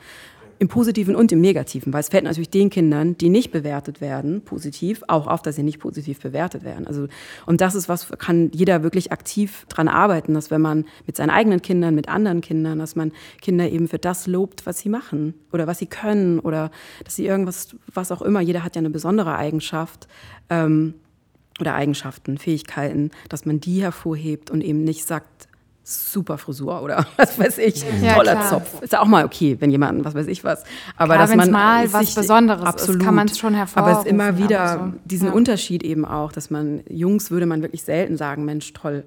[0.62, 4.43] im Positiven und im Negativen, weil es fällt natürlich den Kindern, die nicht bewertet werden,
[4.43, 6.86] positiv, auch auf, dass sie nicht positiv bewertet werden.
[6.86, 7.08] Also,
[7.47, 11.32] und das ist was, kann jeder wirklich aktiv dran arbeiten, dass wenn man mit seinen
[11.32, 15.34] eigenen Kindern, mit anderen Kindern, dass man Kinder eben für das lobt, was sie machen
[15.52, 16.69] oder was sie können oder
[17.04, 20.08] dass sie irgendwas, was auch immer, jeder hat ja eine besondere Eigenschaft,
[20.52, 20.93] ähm,
[21.60, 25.47] oder Eigenschaften, Fähigkeiten, dass man die hervorhebt und eben nicht sagt,
[25.84, 28.50] super Frisur oder was weiß ich, ja, toller klar.
[28.50, 28.82] Zopf.
[28.82, 30.63] Ist ja auch mal okay, wenn jemand, was weiß ich was.
[30.96, 33.91] Aber klar, dass man mal was Besonderes absolut, ist, kann man es schon hervorheben.
[33.91, 35.00] Aber es ist immer wieder so.
[35.06, 35.34] diesen ja.
[35.34, 39.04] Unterschied eben auch, dass man, Jungs würde man wirklich selten sagen, Mensch, toll,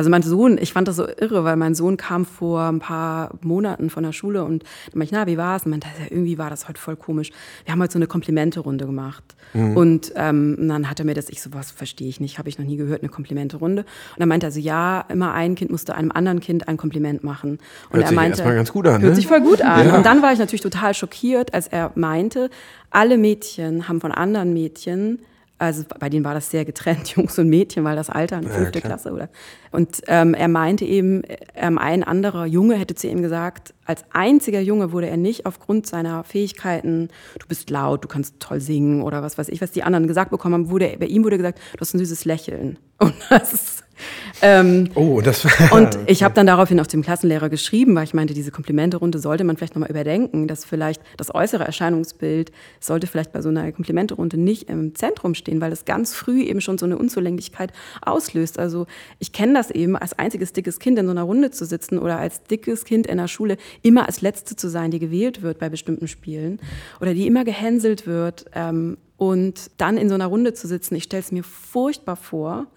[0.00, 3.32] also mein Sohn, ich fand das so irre, weil mein Sohn kam vor ein paar
[3.42, 5.66] Monaten von der Schule und dann meinte ich, na, wie war's?
[5.66, 7.32] Und meinte, ja, irgendwie war das heute voll komisch.
[7.66, 9.22] Wir haben heute so eine Komplimente-Runde gemacht.
[9.52, 9.76] Mhm.
[9.76, 12.58] Und ähm, dann hat er mir das, ich so, was verstehe ich nicht, habe ich
[12.58, 13.82] noch nie gehört, eine Komplimente-Runde.
[13.82, 17.22] Und dann meinte er so, ja, immer ein Kind musste einem anderen Kind ein Kompliment
[17.22, 17.58] machen.
[17.90, 19.16] Und hört er meinte, sich ganz gut an, hört ne?
[19.16, 19.86] sich voll gut an.
[19.86, 19.96] Ja.
[19.98, 22.48] Und dann war ich natürlich total schockiert, als er meinte,
[22.88, 25.18] alle Mädchen haben von anderen Mädchen
[25.60, 28.78] also bei denen war das sehr getrennt, Jungs und Mädchen, weil das Alter in fünfte
[28.78, 29.28] ja, Klasse oder.
[29.70, 31.22] Und ähm, er meinte eben,
[31.54, 35.86] ähm, ein anderer Junge hätte zu ihm gesagt, als einziger Junge wurde er nicht aufgrund
[35.86, 39.82] seiner Fähigkeiten, du bist laut, du kannst toll singen oder was weiß ich, was die
[39.82, 42.78] anderen gesagt bekommen haben, wurde bei ihm wurde gesagt, du hast ein süßes Lächeln.
[42.98, 43.79] Und das ist
[44.42, 48.34] ähm, oh, das Und ich habe dann daraufhin auf dem Klassenlehrer geschrieben, weil ich meinte,
[48.34, 53.42] diese Komplimente-Runde sollte man vielleicht nochmal überdenken, dass vielleicht das äußere Erscheinungsbild sollte vielleicht bei
[53.42, 56.98] so einer Komplimente-Runde nicht im Zentrum stehen, weil das ganz früh eben schon so eine
[56.98, 58.58] Unzulänglichkeit auslöst.
[58.58, 58.86] Also
[59.18, 62.18] ich kenne das eben, als einziges dickes Kind in so einer Runde zu sitzen oder
[62.18, 65.68] als dickes Kind in der Schule immer als Letzte zu sein, die gewählt wird bei
[65.68, 66.60] bestimmten Spielen
[67.00, 68.46] oder die immer gehänselt wird.
[68.54, 72.68] Ähm, und dann in so einer Runde zu sitzen, ich stelle es mir furchtbar vor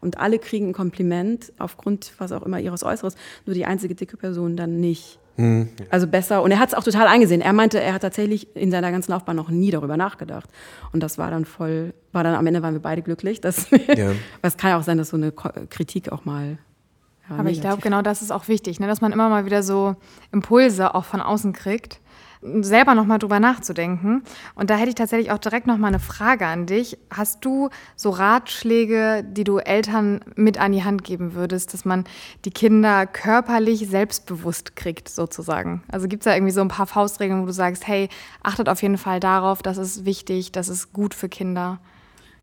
[0.00, 3.14] und alle kriegen ein Kompliment aufgrund, was auch immer, ihres Äußeres,
[3.46, 5.20] nur die einzige dicke Person dann nicht.
[5.36, 5.68] Hm.
[5.90, 6.42] Also besser.
[6.42, 7.40] Und er hat es auch total eingesehen.
[7.40, 10.50] Er meinte, er hat tatsächlich in seiner ganzen Laufbahn noch nie darüber nachgedacht.
[10.92, 13.40] Und das war dann voll, war dann am Ende waren wir beide glücklich.
[13.40, 14.10] Dass ja.
[14.42, 16.58] es kann ja auch sein, dass so eine Kritik auch mal.
[17.30, 18.88] Ja, Aber ich glaube, genau das ist auch wichtig, ne?
[18.88, 19.94] dass man immer mal wieder so
[20.32, 22.00] Impulse auch von außen kriegt
[22.60, 24.22] selber nochmal drüber nachzudenken.
[24.54, 26.98] Und da hätte ich tatsächlich auch direkt nochmal eine Frage an dich.
[27.10, 32.04] Hast du so Ratschläge, die du Eltern mit an die Hand geben würdest, dass man
[32.44, 35.82] die Kinder körperlich selbstbewusst kriegt, sozusagen?
[35.90, 38.08] Also gibt es da irgendwie so ein paar Faustregeln, wo du sagst, hey,
[38.42, 41.78] achtet auf jeden Fall darauf, das ist wichtig, das ist gut für Kinder?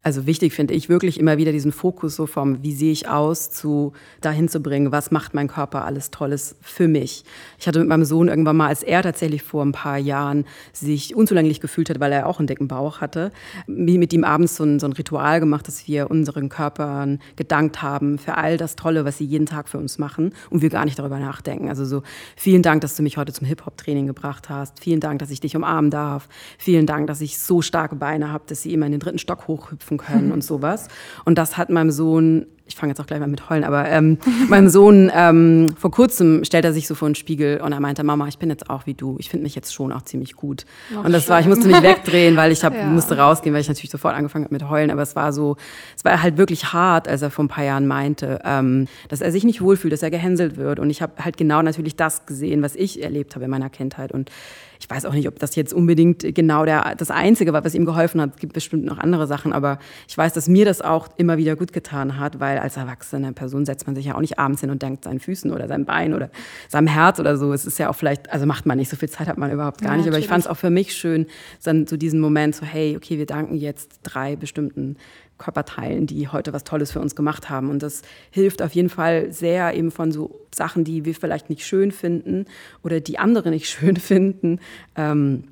[0.04, 3.52] Also wichtig finde ich wirklich immer wieder diesen Fokus so vom, wie sehe ich aus,
[3.52, 7.24] zu dahin zu bringen, was macht mein Körper alles Tolles für mich.
[7.60, 11.16] Ich hatte mit meinem Sohn irgendwann mal, als er tatsächlich vor ein paar Jahren sich
[11.16, 13.32] unzulänglich gefühlt hat, weil er auch einen dicken Bauch hatte,
[13.68, 18.18] mit ihm abends so ein, so ein Ritual gemacht, dass wir unseren Körpern gedankt haben
[18.18, 20.98] für all das Tolle, was sie jeden Tag für uns machen und wir gar nicht
[20.98, 21.70] darüber nachdenken.
[21.70, 22.02] Also so,
[22.36, 24.80] vielen Dank, dass du mich heute zum Hip-Hop-Training gebracht hast.
[24.80, 26.28] Vielen Dank, dass ich dich umarmen darf.
[26.58, 29.48] Vielen Dank, dass ich so starke Beine habe, dass sie immer in den dritten Stock
[29.48, 30.88] hochhüpfen können und sowas.
[31.25, 34.17] Und das hat meinem Sohn, ich fange jetzt auch gleich mal mit Heulen, aber ähm,
[34.49, 38.03] meinem Sohn ähm, vor kurzem stellt er sich so vor den Spiegel und er meinte,
[38.03, 39.17] Mama, ich bin jetzt auch wie du.
[39.19, 40.65] Ich finde mich jetzt schon auch ziemlich gut.
[40.93, 41.31] Ach, und das schön.
[41.31, 42.86] war, ich musste mich wegdrehen, weil ich hab, ja.
[42.86, 44.89] musste rausgehen, weil ich natürlich sofort angefangen habe mit Heulen.
[44.89, 45.57] Aber es war so,
[45.97, 49.31] es war halt wirklich hart, als er vor ein paar Jahren meinte, ähm, dass er
[49.31, 50.79] sich nicht wohlfühlt, dass er gehänselt wird.
[50.79, 54.13] Und ich habe halt genau natürlich das gesehen, was ich erlebt habe in meiner Kindheit.
[54.13, 54.31] Und
[54.81, 57.86] ich weiß auch nicht, ob das jetzt unbedingt genau der, das Einzige war, was ihm
[57.86, 58.31] geholfen hat.
[58.34, 61.55] Es gibt bestimmt noch andere Sachen, aber ich weiß, dass mir das auch immer wieder
[61.55, 64.69] gut getan hat, weil als erwachsene Person setzt man sich ja auch nicht abends hin
[64.69, 66.30] und denkt seinen Füßen oder seinem Bein oder
[66.69, 67.54] seinem Herz oder so.
[67.54, 69.82] Es ist ja auch vielleicht, also macht man nicht, so viel Zeit hat man überhaupt
[69.82, 71.28] gar ja, nicht, aber ich fand es auch für mich schön,
[71.63, 74.97] dann so diesen Moment so, hey, okay, wir danken jetzt drei bestimmten
[75.41, 77.69] Körperteilen, die heute was Tolles für uns gemacht haben.
[77.69, 81.65] Und das hilft auf jeden Fall sehr eben von so Sachen, die wir vielleicht nicht
[81.65, 82.45] schön finden
[82.84, 84.60] oder die andere nicht schön finden.
[84.95, 85.45] Ähm,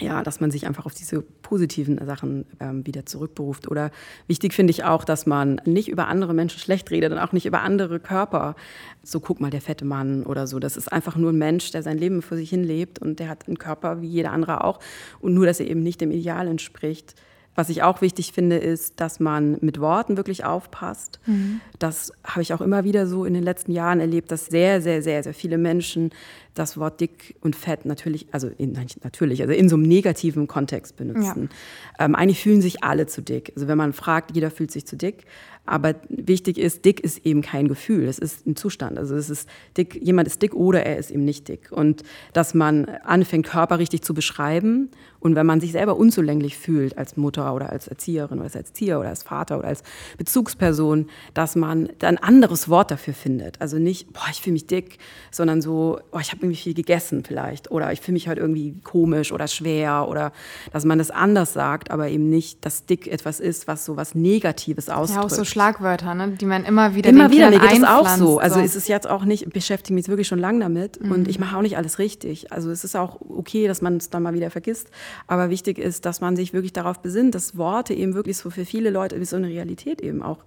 [0.00, 3.68] ja, dass man sich einfach auf diese positiven Sachen ähm, wieder zurückberuft.
[3.68, 3.90] Oder
[4.26, 7.46] wichtig finde ich auch, dass man nicht über andere Menschen schlecht redet und auch nicht
[7.46, 8.56] über andere Körper.
[9.02, 10.58] So, guck mal, der fette Mann oder so.
[10.58, 13.28] Das ist einfach nur ein Mensch, der sein Leben für sich hin lebt und der
[13.28, 14.80] hat einen Körper wie jeder andere auch.
[15.20, 17.14] Und nur, dass er eben nicht dem Ideal entspricht.
[17.56, 21.18] Was ich auch wichtig finde, ist, dass man mit Worten wirklich aufpasst.
[21.26, 21.60] Mhm.
[21.78, 25.02] Das habe ich auch immer wieder so in den letzten Jahren erlebt, dass sehr, sehr,
[25.02, 26.10] sehr, sehr viele Menschen
[26.54, 30.96] das Wort dick und fett natürlich, also in, natürlich, also in so einem negativen Kontext
[30.96, 31.50] benutzen.
[31.98, 32.04] Ja.
[32.04, 33.52] Ähm, eigentlich fühlen sich alle zu dick.
[33.56, 35.24] Also wenn man fragt, jeder fühlt sich zu dick.
[35.66, 38.98] Aber wichtig ist, dick ist eben kein Gefühl, es ist ein Zustand.
[38.98, 41.72] Also es ist dick, jemand ist dick oder er ist eben nicht dick.
[41.72, 42.02] Und
[42.32, 44.90] dass man anfängt, Körper richtig zu beschreiben.
[45.18, 49.00] Und wenn man sich selber unzulänglich fühlt als Mutter oder als Erzieherin oder als Erzieher
[49.00, 49.82] oder als Vater oder als
[50.18, 53.60] Bezugsperson, dass man ein anderes Wort dafür findet.
[53.60, 54.98] Also nicht, boah, ich fühle mich dick,
[55.32, 57.70] sondern so, boah, ich habe irgendwie viel gegessen vielleicht.
[57.72, 60.06] Oder ich fühle mich halt irgendwie komisch oder schwer.
[60.08, 60.32] Oder
[60.72, 64.14] dass man das anders sagt, aber eben nicht, dass dick etwas ist, was so was
[64.14, 65.22] Negatives ausdrückt.
[65.22, 68.38] Ja, Schlagwörter, ne, die man immer wieder Immer wieder, mir geht es auch so.
[68.38, 68.60] Also so.
[68.60, 71.12] ist es jetzt auch nicht, beschäftige mich wirklich schon lange damit mhm.
[71.12, 72.52] und ich mache auch nicht alles richtig.
[72.52, 74.90] Also es ist auch okay, dass man es dann mal wieder vergisst.
[75.26, 78.66] Aber wichtig ist, dass man sich wirklich darauf besinnt, dass Worte eben wirklich so für
[78.66, 80.44] viele Leute so eine Realität eben auch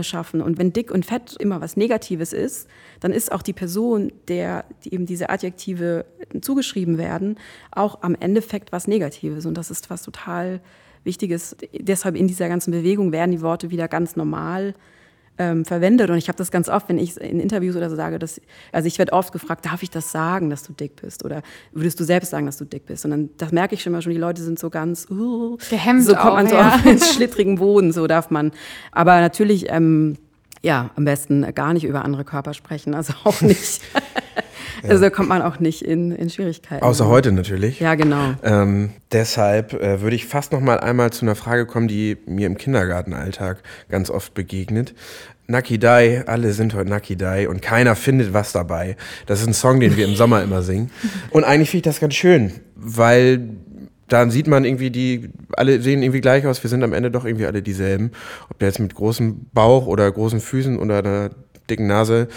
[0.00, 0.42] schaffen.
[0.42, 4.64] Und wenn dick und fett immer was Negatives ist, dann ist auch die Person, der
[4.84, 6.04] die eben diese Adjektive
[6.40, 7.38] zugeschrieben werden,
[7.70, 9.46] auch am Endeffekt was Negatives.
[9.46, 10.60] Und das ist was total
[11.04, 11.56] Wichtiges.
[11.72, 14.74] Deshalb in dieser ganzen Bewegung werden die Worte wieder ganz normal
[15.38, 16.10] ähm, verwendet.
[16.10, 18.86] Und ich habe das ganz oft, wenn ich in Interviews oder so sage, dass, also
[18.86, 21.24] ich werde oft gefragt, darf ich das sagen, dass du dick bist?
[21.24, 23.04] Oder würdest du selbst sagen, dass du dick bist?
[23.04, 26.04] Und dann das merke ich schon mal schon, die Leute sind so ganz uh, gehemmt.
[26.04, 26.74] So kommt man so ja.
[26.74, 28.52] auf den schlittrigen Boden, so darf man.
[28.90, 30.16] Aber natürlich, ähm,
[30.62, 33.80] ja, am besten gar nicht über andere Körper sprechen, also auch nicht.
[34.88, 36.82] Also kommt man auch nicht in, in Schwierigkeiten.
[36.82, 37.80] Außer heute natürlich.
[37.80, 38.34] Ja, genau.
[38.42, 42.46] Ähm, deshalb äh, würde ich fast noch mal einmal zu einer Frage kommen, die mir
[42.46, 44.94] im Kindergartenalltag ganz oft begegnet.
[45.46, 48.96] Nakidai, alle sind heute Nakidai und keiner findet was dabei.
[49.26, 50.90] Das ist ein Song, den wir im Sommer immer singen.
[51.30, 53.48] Und eigentlich finde ich das ganz schön, weil
[54.08, 57.24] dann sieht man irgendwie die, alle sehen irgendwie gleich aus, wir sind am Ende doch
[57.24, 58.10] irgendwie alle dieselben.
[58.50, 61.30] Ob der jetzt mit großem Bauch oder großen Füßen oder einer
[61.70, 62.28] dicken Nase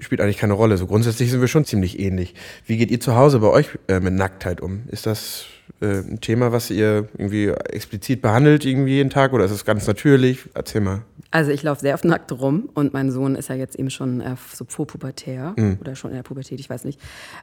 [0.00, 0.76] spielt eigentlich keine Rolle.
[0.76, 2.34] So grundsätzlich sind wir schon ziemlich ähnlich.
[2.66, 4.82] Wie geht ihr zu Hause bei euch äh, mit Nacktheit um?
[4.88, 5.46] Ist das
[5.80, 9.86] äh, ein Thema, was ihr irgendwie explizit behandelt irgendwie jeden Tag oder ist es ganz
[9.86, 10.48] natürlich?
[10.54, 11.02] Erzähl mal.
[11.30, 14.20] Also ich laufe sehr oft nackt rum und mein Sohn ist ja jetzt eben schon
[14.20, 15.78] äh, so vorpubertär mhm.
[15.80, 17.00] oder schon in der Pubertät, ich weiß nicht.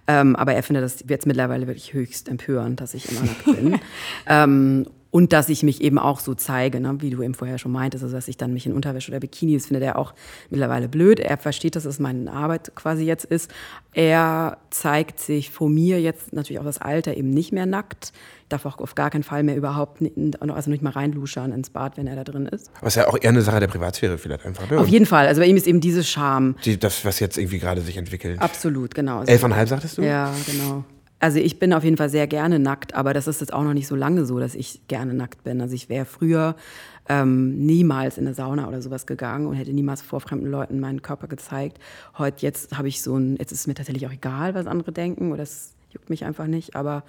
[0.07, 3.79] Ähm, aber er findet das jetzt mittlerweile wirklich höchst empörend, dass ich immer nackt bin.
[4.27, 7.71] ähm, und dass ich mich eben auch so zeige, ne, wie du eben vorher schon
[7.71, 10.13] meintest, also dass ich dann mich in Unterwäsche oder Bikini, das findet er auch
[10.49, 11.19] mittlerweile blöd.
[11.19, 13.49] Er versteht, dass es meine Arbeit quasi jetzt ist.
[13.93, 18.13] Er zeigt sich vor mir jetzt natürlich auch das Alter eben nicht mehr nackt.
[18.43, 20.01] Ich darf auch auf gar keinen Fall mehr überhaupt,
[20.39, 22.69] also nicht mal reinluschern ins Bad, wenn er da drin ist.
[22.77, 24.69] Aber es ist ja auch eher eine Sache der Privatsphäre vielleicht einfach.
[24.69, 24.79] Ne?
[24.79, 25.27] Auf jeden Fall.
[25.27, 26.55] Also bei ihm ist eben diese Scham.
[26.65, 28.39] Die, das, was jetzt irgendwie gerade sich entwickelt.
[28.39, 29.23] Absolut, genau.
[29.23, 30.03] Elfeinhalb sagtest du?
[30.03, 30.83] Ja, genau.
[31.19, 33.73] Also ich bin auf jeden Fall sehr gerne nackt, aber das ist jetzt auch noch
[33.73, 35.59] nicht so lange so, dass ich gerne nackt bin.
[35.59, 36.55] Also ich wäre früher
[37.09, 41.01] ähm, niemals in eine Sauna oder sowas gegangen und hätte niemals vor fremden Leuten meinen
[41.01, 41.79] Körper gezeigt.
[42.17, 44.93] Heute jetzt habe ich so ein, jetzt ist es mir tatsächlich auch egal, was andere
[44.93, 47.03] denken oder es juckt mich einfach nicht, aber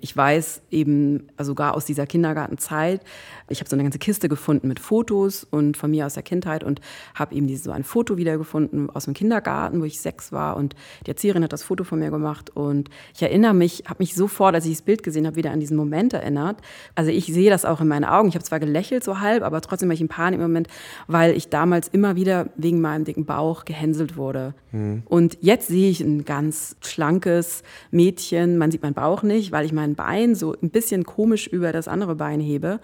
[0.00, 3.02] ich weiß eben sogar aus dieser Kindergartenzeit,
[3.48, 6.62] ich habe so eine ganze Kiste gefunden mit Fotos und von mir aus der Kindheit
[6.62, 6.80] und
[7.14, 10.74] habe eben so ein Foto wiedergefunden aus dem Kindergarten, wo ich sechs war und
[11.06, 14.54] die Erzieherin hat das Foto von mir gemacht und ich erinnere mich, habe mich sofort,
[14.54, 16.58] als ich das Bild gesehen habe, wieder an diesen Moment erinnert.
[16.94, 18.28] Also ich sehe das auch in meinen Augen.
[18.28, 20.68] Ich habe zwar gelächelt so halb, aber trotzdem war ich in Panik im Moment,
[21.06, 24.54] weil ich damals immer wieder wegen meinem dicken Bauch gehänselt wurde.
[24.72, 25.02] Mhm.
[25.06, 28.58] Und jetzt sehe ich ein ganz schlankes Mädchen.
[28.58, 31.88] Man sieht meinen Bauch nicht, weil ich meinen Bein so ein bisschen komisch über das
[31.88, 32.80] andere Bein hebe.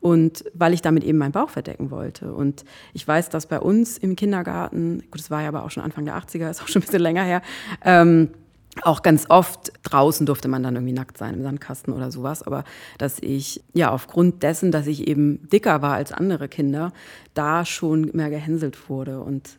[0.00, 2.32] Und weil ich damit eben meinen Bauch verdecken wollte.
[2.32, 5.82] Und ich weiß, dass bei uns im Kindergarten, gut, das war ja aber auch schon
[5.82, 7.42] Anfang der 80er, ist auch schon ein bisschen länger her,
[7.84, 8.30] ähm,
[8.82, 12.42] auch ganz oft draußen durfte man dann irgendwie nackt sein, im Sandkasten oder sowas.
[12.42, 12.64] Aber
[12.98, 16.92] dass ich, ja, aufgrund dessen, dass ich eben dicker war als andere Kinder,
[17.34, 19.20] da schon mehr gehänselt wurde.
[19.20, 19.58] Und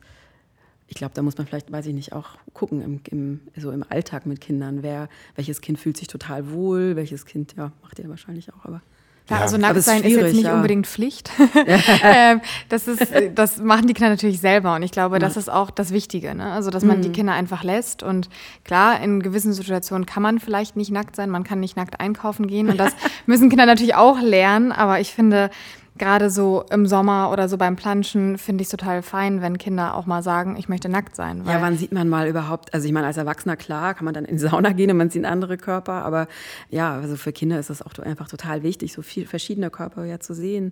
[0.91, 3.85] ich glaube, da muss man vielleicht, weiß ich nicht, auch gucken im, im, so im
[3.87, 8.09] Alltag mit Kindern, wer, welches Kind fühlt sich total wohl, welches Kind, ja, macht ihr
[8.09, 8.81] wahrscheinlich auch, aber.
[9.29, 10.53] Ja, also nackt sein ist jetzt nicht ja.
[10.53, 11.31] unbedingt Pflicht.
[12.03, 15.71] ähm, das, ist, das machen die Kinder natürlich selber und ich glaube, das ist auch
[15.71, 16.35] das Wichtige.
[16.35, 16.51] Ne?
[16.51, 17.03] Also, dass man mhm.
[17.03, 18.27] die Kinder einfach lässt und
[18.65, 22.47] klar, in gewissen Situationen kann man vielleicht nicht nackt sein, man kann nicht nackt einkaufen
[22.47, 22.93] gehen und das
[23.25, 25.51] müssen Kinder natürlich auch lernen, aber ich finde,
[25.97, 29.95] gerade so im Sommer oder so beim Planschen finde ich es total fein, wenn Kinder
[29.95, 31.43] auch mal sagen, ich möchte nackt sein.
[31.45, 34.25] ja, wann sieht man mal überhaupt, also ich meine, als Erwachsener, klar, kann man dann
[34.25, 36.27] in die Sauna gehen und man sieht andere Körper, aber
[36.69, 40.19] ja, also für Kinder ist das auch einfach total wichtig, so viele verschiedene Körper ja
[40.19, 40.71] zu sehen.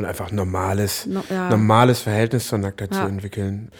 [0.00, 1.50] Und einfach normales, no, ja.
[1.50, 3.02] normales Verhältnis zur Nacktheit ja.
[3.02, 3.70] zu entwickeln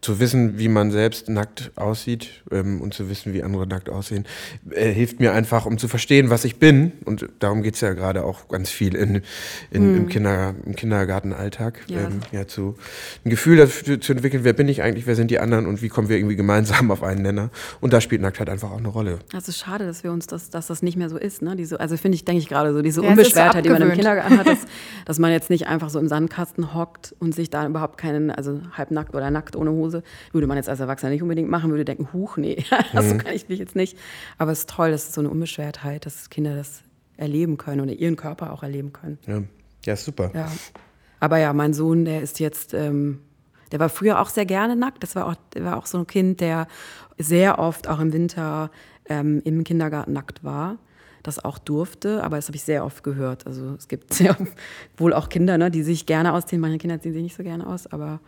[0.00, 4.24] zu wissen, wie man selbst nackt aussieht ähm, und zu wissen, wie andere nackt aussehen,
[4.70, 6.92] äh, hilft mir einfach, um zu verstehen, was ich bin.
[7.04, 9.22] Und darum geht es ja gerade auch ganz viel in,
[9.70, 9.96] in, mhm.
[9.98, 11.80] im, Kinder, im Kindergartenalltag.
[11.88, 12.00] Ja.
[12.00, 12.76] Ähm, ja, zu,
[13.24, 15.88] ein Gefühl dafür zu entwickeln, wer bin ich eigentlich, wer sind die anderen und wie
[15.88, 17.50] kommen wir irgendwie gemeinsam auf einen Nenner.
[17.80, 19.18] Und da spielt Nacktheit einfach auch eine Rolle.
[19.36, 21.42] Es ist schade, dass wir uns das, dass das nicht mehr so ist.
[21.42, 21.56] Ne?
[21.56, 24.38] Diese, also finde ich, denke ich gerade so, diese ja, Unbeschwertheit, die man im Kindergarten
[24.38, 24.60] hat, dass,
[25.04, 28.60] dass man jetzt nicht einfach so im Sandkasten hockt und sich da überhaupt keinen, also
[28.72, 30.02] halbnackt oder nackt ohne Hose.
[30.32, 33.18] Würde man jetzt als Erwachsener nicht unbedingt machen, würde denken, huch, nee, das mhm.
[33.18, 33.96] kann ich mich jetzt nicht.
[34.36, 36.82] Aber es ist toll, das ist so eine Unbeschwertheit, dass Kinder das
[37.16, 39.18] erleben können oder ihren Körper auch erleben können.
[39.26, 39.42] Ja,
[39.84, 40.30] ja super.
[40.34, 40.50] Ja.
[41.20, 43.20] Aber ja, mein Sohn, der ist jetzt, ähm,
[43.72, 45.02] der war früher auch sehr gerne nackt.
[45.02, 46.66] Das war auch, der war auch so ein Kind, der
[47.18, 48.70] sehr oft auch im Winter
[49.04, 50.78] ähm, im Kindergarten nackt war.
[51.22, 53.46] Das auch durfte, aber das habe ich sehr oft gehört.
[53.46, 54.36] Also es gibt sehr
[54.96, 56.60] wohl auch Kinder, ne, die sich gerne ausziehen.
[56.60, 58.20] Meine Kinder ziehen sich nicht so gerne aus, aber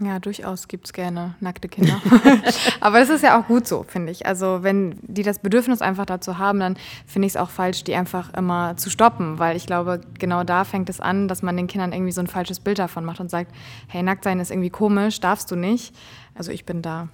[0.00, 2.00] ja, durchaus gibt es gerne nackte Kinder.
[2.80, 4.26] Aber das ist ja auch gut so, finde ich.
[4.26, 7.94] Also wenn die das Bedürfnis einfach dazu haben, dann finde ich es auch falsch, die
[7.94, 9.38] einfach immer zu stoppen.
[9.38, 12.26] Weil ich glaube, genau da fängt es an, dass man den Kindern irgendwie so ein
[12.26, 13.52] falsches Bild davon macht und sagt,
[13.86, 15.94] hey, nackt sein ist irgendwie komisch, darfst du nicht.
[16.34, 17.08] Also ich bin da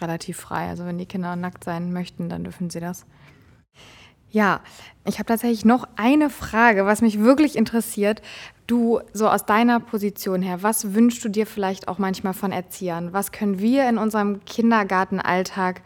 [0.00, 0.68] relativ frei.
[0.68, 3.06] Also wenn die Kinder nackt sein möchten, dann dürfen sie das.
[4.30, 4.60] Ja,
[5.04, 8.22] ich habe tatsächlich noch eine Frage, was mich wirklich interessiert.
[8.66, 13.12] Du, so aus deiner Position her, was wünschst du dir vielleicht auch manchmal von Erziehern?
[13.12, 15.82] Was können wir in unserem Kindergartenalltag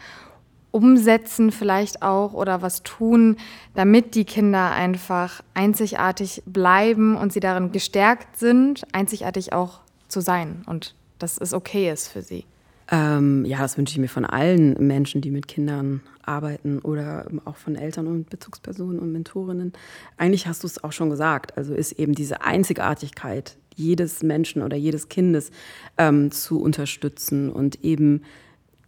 [0.70, 3.36] umsetzen vielleicht auch oder was tun,
[3.74, 10.62] damit die Kinder einfach einzigartig bleiben und sie darin gestärkt sind, einzigartig auch zu sein
[10.66, 12.44] und dass es okay ist für sie?
[12.90, 17.56] Ähm, ja, das wünsche ich mir von allen Menschen, die mit Kindern arbeiten oder auch
[17.56, 19.72] von Eltern und Bezugspersonen und Mentorinnen.
[20.16, 21.56] Eigentlich hast du es auch schon gesagt.
[21.56, 25.50] Also ist eben diese Einzigartigkeit jedes Menschen oder jedes Kindes
[25.98, 28.22] ähm, zu unterstützen und eben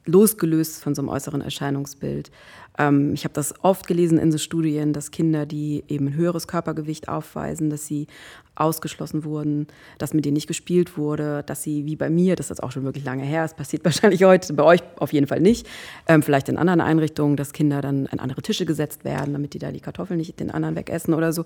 [0.04, 2.30] losgelöst von so einem äußeren Erscheinungsbild.
[2.78, 6.48] Ähm, ich habe das oft gelesen in so Studien, dass Kinder, die eben ein höheres
[6.48, 8.06] Körpergewicht aufweisen, dass sie
[8.54, 9.66] ausgeschlossen wurden,
[9.98, 12.84] dass mit denen nicht gespielt wurde, dass sie, wie bei mir, das ist auch schon
[12.84, 15.66] wirklich lange her, es passiert wahrscheinlich heute, bei euch auf jeden Fall nicht,
[16.06, 19.58] ähm, vielleicht in anderen Einrichtungen, dass Kinder dann an andere Tische gesetzt werden, damit die
[19.58, 21.44] da die Kartoffeln nicht den anderen wegessen oder so.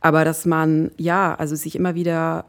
[0.00, 2.44] Aber dass man, ja, also sich immer wieder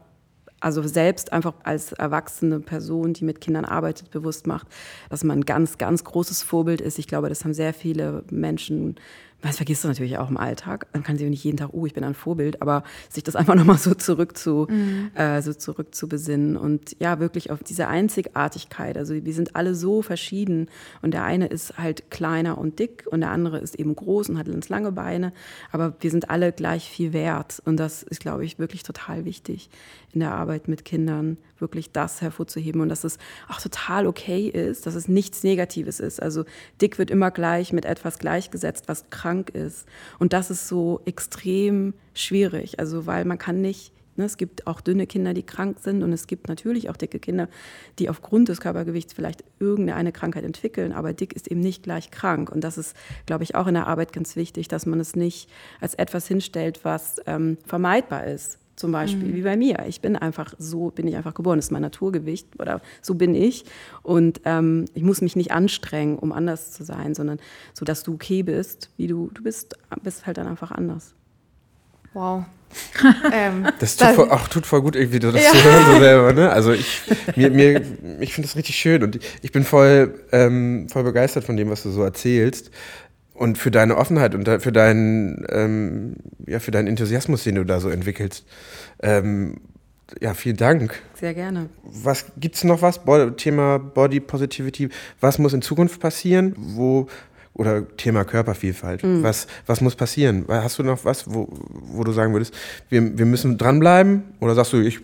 [0.60, 4.68] also selbst einfach als erwachsene Person, die mit Kindern arbeitet, bewusst macht,
[5.08, 6.98] dass man ein ganz, ganz großes Vorbild ist.
[6.98, 8.96] Ich glaube, das haben sehr viele Menschen
[9.42, 10.86] das vergisst du natürlich auch im Alltag.
[10.92, 13.54] Dann kann sie nicht jeden Tag, oh, ich bin ein Vorbild, aber sich das einfach
[13.56, 15.10] nochmal so zurück zu, mhm.
[15.14, 18.96] äh, so zurück zu besinnen und ja, wirklich auf diese Einzigartigkeit.
[18.96, 20.68] Also wir sind alle so verschieden
[21.02, 24.38] und der eine ist halt kleiner und dick und der andere ist eben groß und
[24.38, 25.32] hat ganz lange Beine,
[25.72, 29.70] aber wir sind alle gleich viel wert und das ist, glaube ich, wirklich total wichtig
[30.12, 34.86] in der Arbeit mit Kindern, wirklich das hervorzuheben und dass es auch total okay ist,
[34.86, 36.20] dass es nichts Negatives ist.
[36.20, 36.44] Also
[36.80, 39.86] dick wird immer gleich mit etwas gleichgesetzt, was krank ist.
[40.18, 44.80] Und das ist so extrem schwierig, also weil man kann nicht ne, es gibt auch
[44.80, 47.48] dünne Kinder, die krank sind und es gibt natürlich auch dicke Kinder,
[47.98, 52.50] die aufgrund des Körpergewichts vielleicht irgendeine Krankheit entwickeln, aber dick ist eben nicht gleich krank.
[52.50, 55.48] Und das ist, glaube ich, auch in der Arbeit ganz wichtig, dass man es nicht
[55.80, 59.34] als etwas hinstellt, was ähm, vermeidbar ist zum Beispiel, mhm.
[59.34, 59.84] wie bei mir.
[59.86, 63.34] Ich bin einfach so, bin ich einfach geboren, das ist mein Naturgewicht oder so bin
[63.34, 63.66] ich.
[64.02, 67.38] Und ähm, ich muss mich nicht anstrengen, um anders zu sein, sondern
[67.74, 71.14] so, dass du okay bist, wie du, du bist, bist halt dann einfach anders.
[72.14, 72.44] Wow.
[73.32, 75.50] ähm, das tut, voll, ach, tut voll gut, irgendwie das ja.
[75.50, 76.32] zu hören so selber.
[76.32, 76.50] Ne?
[76.50, 77.02] Also ich,
[77.36, 77.82] mir, mir,
[78.20, 81.82] ich finde das richtig schön und ich bin voll, ähm, voll begeistert von dem, was
[81.82, 82.70] du so erzählst
[83.40, 87.80] und für deine Offenheit und für deinen, ähm, ja, für deinen Enthusiasmus, den du da
[87.80, 88.44] so entwickelst.
[89.02, 89.56] Ähm,
[90.20, 91.00] ja, vielen Dank.
[91.14, 91.70] Sehr gerne.
[91.82, 93.00] Was gibt's noch was?
[93.38, 94.90] Thema Body Positivity.
[95.20, 96.54] Was muss in Zukunft passieren?
[96.58, 97.08] Wo
[97.54, 99.02] oder Thema Körpervielfalt.
[99.02, 99.22] Mhm.
[99.22, 100.44] Was, was muss passieren?
[100.46, 102.54] Hast du noch was, wo, wo du sagen würdest,
[102.90, 104.24] wir, wir müssen dranbleiben?
[104.40, 105.00] Oder sagst du, ich,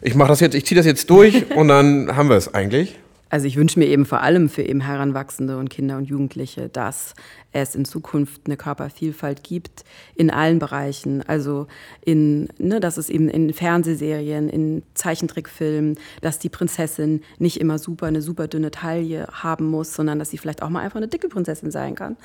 [0.00, 2.99] ich mache das jetzt, ich ziehe das jetzt durch und dann haben wir es eigentlich?
[3.30, 7.14] Also ich wünsche mir eben vor allem für eben Heranwachsende und Kinder und Jugendliche, dass
[7.52, 9.84] es in Zukunft eine Körpervielfalt gibt
[10.16, 11.22] in allen Bereichen.
[11.26, 11.68] Also
[12.04, 18.06] in, ne, dass es eben in Fernsehserien, in Zeichentrickfilmen, dass die Prinzessin nicht immer super
[18.06, 21.28] eine super dünne Taille haben muss, sondern dass sie vielleicht auch mal einfach eine dicke
[21.28, 22.16] Prinzessin sein kann.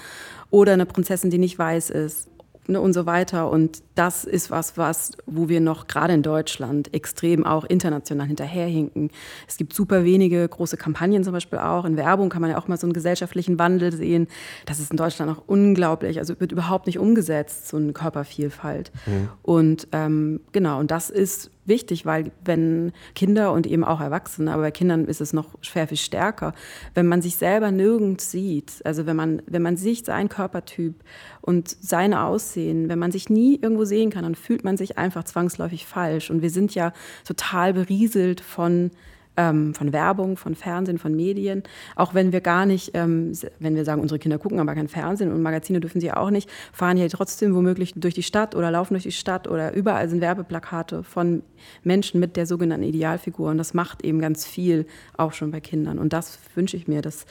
[0.50, 2.30] Oder eine Prinzessin, die nicht weiß ist
[2.67, 3.49] ne, und so weiter.
[3.49, 9.12] Und das ist was, was, wo wir noch gerade in Deutschland extrem auch international hinterherhinken.
[9.47, 11.86] Es gibt super wenige große Kampagnen zum Beispiel auch.
[11.86, 14.28] In Werbung kann man ja auch mal so einen gesellschaftlichen Wandel sehen.
[14.65, 16.19] Das ist in Deutschland auch unglaublich.
[16.19, 18.91] Also wird überhaupt nicht umgesetzt, so eine Körpervielfalt.
[19.06, 19.30] Mhm.
[19.41, 24.63] Und ähm, genau, und das ist wichtig, weil wenn Kinder und eben auch Erwachsene, aber
[24.63, 26.54] bei Kindern ist es noch schwer viel stärker,
[26.93, 30.95] wenn man sich selber nirgends sieht, also wenn man, wenn man sich, sein Körpertyp
[31.41, 35.23] und sein Aussehen, wenn man sich nie irgendwo sehen kann, dann fühlt man sich einfach
[35.23, 36.30] zwangsläufig falsch.
[36.30, 36.93] Und wir sind ja
[37.25, 38.91] total berieselt von
[39.38, 41.63] ähm, von Werbung, von Fernsehen, von Medien.
[41.95, 45.32] Auch wenn wir gar nicht, ähm, wenn wir sagen, unsere Kinder gucken aber kein Fernsehen
[45.32, 48.93] und Magazine dürfen sie auch nicht, fahren hier trotzdem womöglich durch die Stadt oder laufen
[48.93, 51.43] durch die Stadt oder überall sind Werbeplakate von
[51.84, 53.50] Menschen mit der sogenannten Idealfigur.
[53.50, 54.86] Und das macht eben ganz viel
[55.17, 56.00] auch schon bei Kindern.
[56.00, 57.26] Und das wünsche ich mir, dass,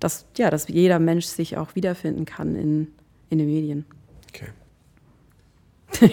[0.00, 2.88] dass, ja, dass jeder Mensch sich auch wiederfinden kann in,
[3.30, 3.84] in den Medien.
[4.28, 4.48] Okay.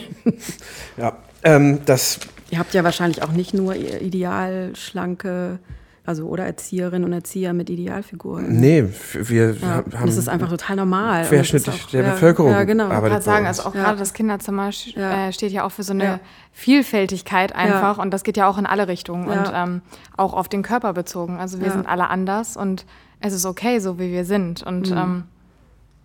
[0.97, 2.19] ja, ähm, das
[2.51, 5.59] Ihr habt ja wahrscheinlich auch nicht nur ideal schlanke
[6.05, 8.59] Also oder Erzieherinnen und Erzieher mit Idealfiguren.
[8.59, 9.67] Nee, wir ja.
[9.67, 9.91] haben.
[10.05, 11.25] das ist einfach total normal.
[11.25, 12.51] Querschnitt auch, der ja, Bevölkerung.
[12.51, 12.91] Ja, genau.
[12.91, 13.83] Ich kann sagen, also auch ja.
[13.83, 16.19] gerade das Kinderzimmer äh, steht ja auch für so eine
[16.51, 19.81] Vielfältigkeit einfach und das geht ja auch in alle Richtungen und ähm,
[20.17, 21.37] auch auf den Körper bezogen.
[21.37, 22.85] Also wir sind alle anders und
[23.19, 24.63] es ist okay, so wie wir sind.
[24.63, 24.97] Und mhm.
[24.97, 25.23] ähm,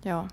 [0.04, 0.28] ja.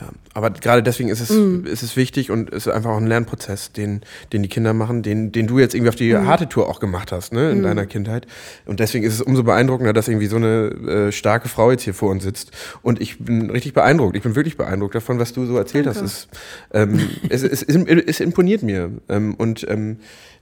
[0.00, 1.66] Ja, aber gerade deswegen ist es, mm.
[1.66, 4.00] ist es wichtig und es ist einfach auch ein Lernprozess, den,
[4.32, 6.26] den die Kinder machen, den, den du jetzt irgendwie auf die mm.
[6.26, 7.64] harte Tour auch gemacht hast, ne, in mm.
[7.64, 8.26] deiner Kindheit.
[8.64, 11.92] Und deswegen ist es umso beeindruckender, dass irgendwie so eine äh, starke Frau jetzt hier
[11.92, 12.52] vor uns sitzt.
[12.80, 14.16] Und ich bin richtig beeindruckt.
[14.16, 16.00] Ich bin wirklich beeindruckt davon, was du so erzählt Danke.
[16.00, 16.06] hast.
[16.06, 16.28] Es,
[16.72, 18.90] ähm, es, es, es, es, imponiert mir.
[19.10, 19.98] Ähm, und ähm,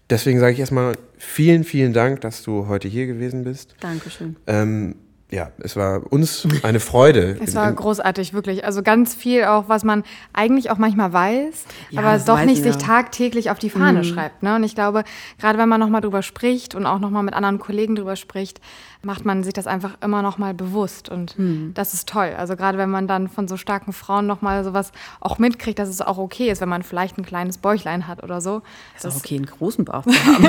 [0.09, 3.75] deswegen sage ich erstmal vielen, vielen Dank, dass du heute hier gewesen bist.
[3.81, 4.37] Dankeschön.
[4.47, 4.95] Ähm,
[5.31, 7.37] ja, es war uns eine Freude.
[7.45, 8.65] es war großartig, wirklich.
[8.65, 10.03] Also ganz viel auch, was man
[10.33, 14.05] eigentlich auch manchmal weiß, ja, aber doch nicht sich tagtäglich auf die Fahne mhm.
[14.05, 14.43] schreibt.
[14.43, 14.57] Ne?
[14.57, 15.05] Und ich glaube,
[15.39, 18.63] gerade wenn man nochmal drüber spricht und auch nochmal mit anderen Kollegen drüber spricht,
[19.03, 21.11] macht man sich das einfach immer nochmal bewusst.
[21.11, 21.73] Und mhm.
[21.75, 22.33] das ist toll.
[22.37, 26.01] Also gerade wenn man dann von so starken Frauen nochmal sowas auch mitkriegt, dass es
[26.01, 28.63] auch okay ist, wenn man vielleicht ein kleines Bäuchlein hat oder so.
[28.97, 30.49] Es ist auch okay, einen großen Bauch zu haben.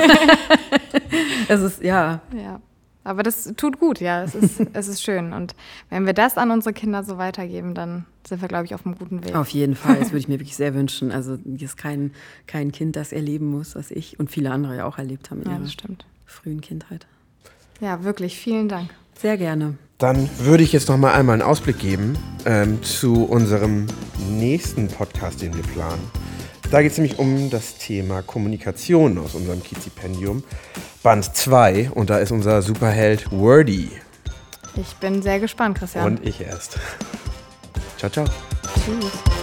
[1.48, 2.20] es ist, ja.
[2.34, 2.60] Ja.
[3.02, 4.22] Aber das tut gut, ja.
[4.22, 5.32] Es ist, es ist schön.
[5.32, 5.54] Und
[5.88, 8.96] wenn wir das an unsere Kinder so weitergeben, dann sind wir, glaube ich, auf einem
[8.96, 9.34] guten Weg.
[9.34, 9.96] Auf jeden Fall.
[9.96, 11.12] Das würde ich mir wirklich sehr wünschen.
[11.12, 12.12] Also hier ist kein,
[12.46, 15.48] kein Kind, das erleben muss, was ich und viele andere ja auch erlebt haben in
[15.48, 16.04] ja, ihrer das stimmt.
[16.26, 17.06] frühen Kindheit.
[17.80, 18.36] Ja, wirklich.
[18.36, 18.90] Vielen Dank.
[19.18, 19.76] Sehr gerne.
[19.98, 23.86] Dann würde ich jetzt noch mal einmal einen Ausblick geben ähm, zu unserem
[24.30, 26.19] nächsten Podcast, den wir planen.
[26.70, 30.44] Da geht es nämlich um das Thema Kommunikation aus unserem Kizipendium.
[31.02, 33.90] Band 2 und da ist unser Superheld Wordy.
[34.76, 36.06] Ich bin sehr gespannt, Christian.
[36.06, 36.78] Und ich erst.
[37.98, 38.24] Ciao, ciao.
[38.84, 39.40] Tschüss.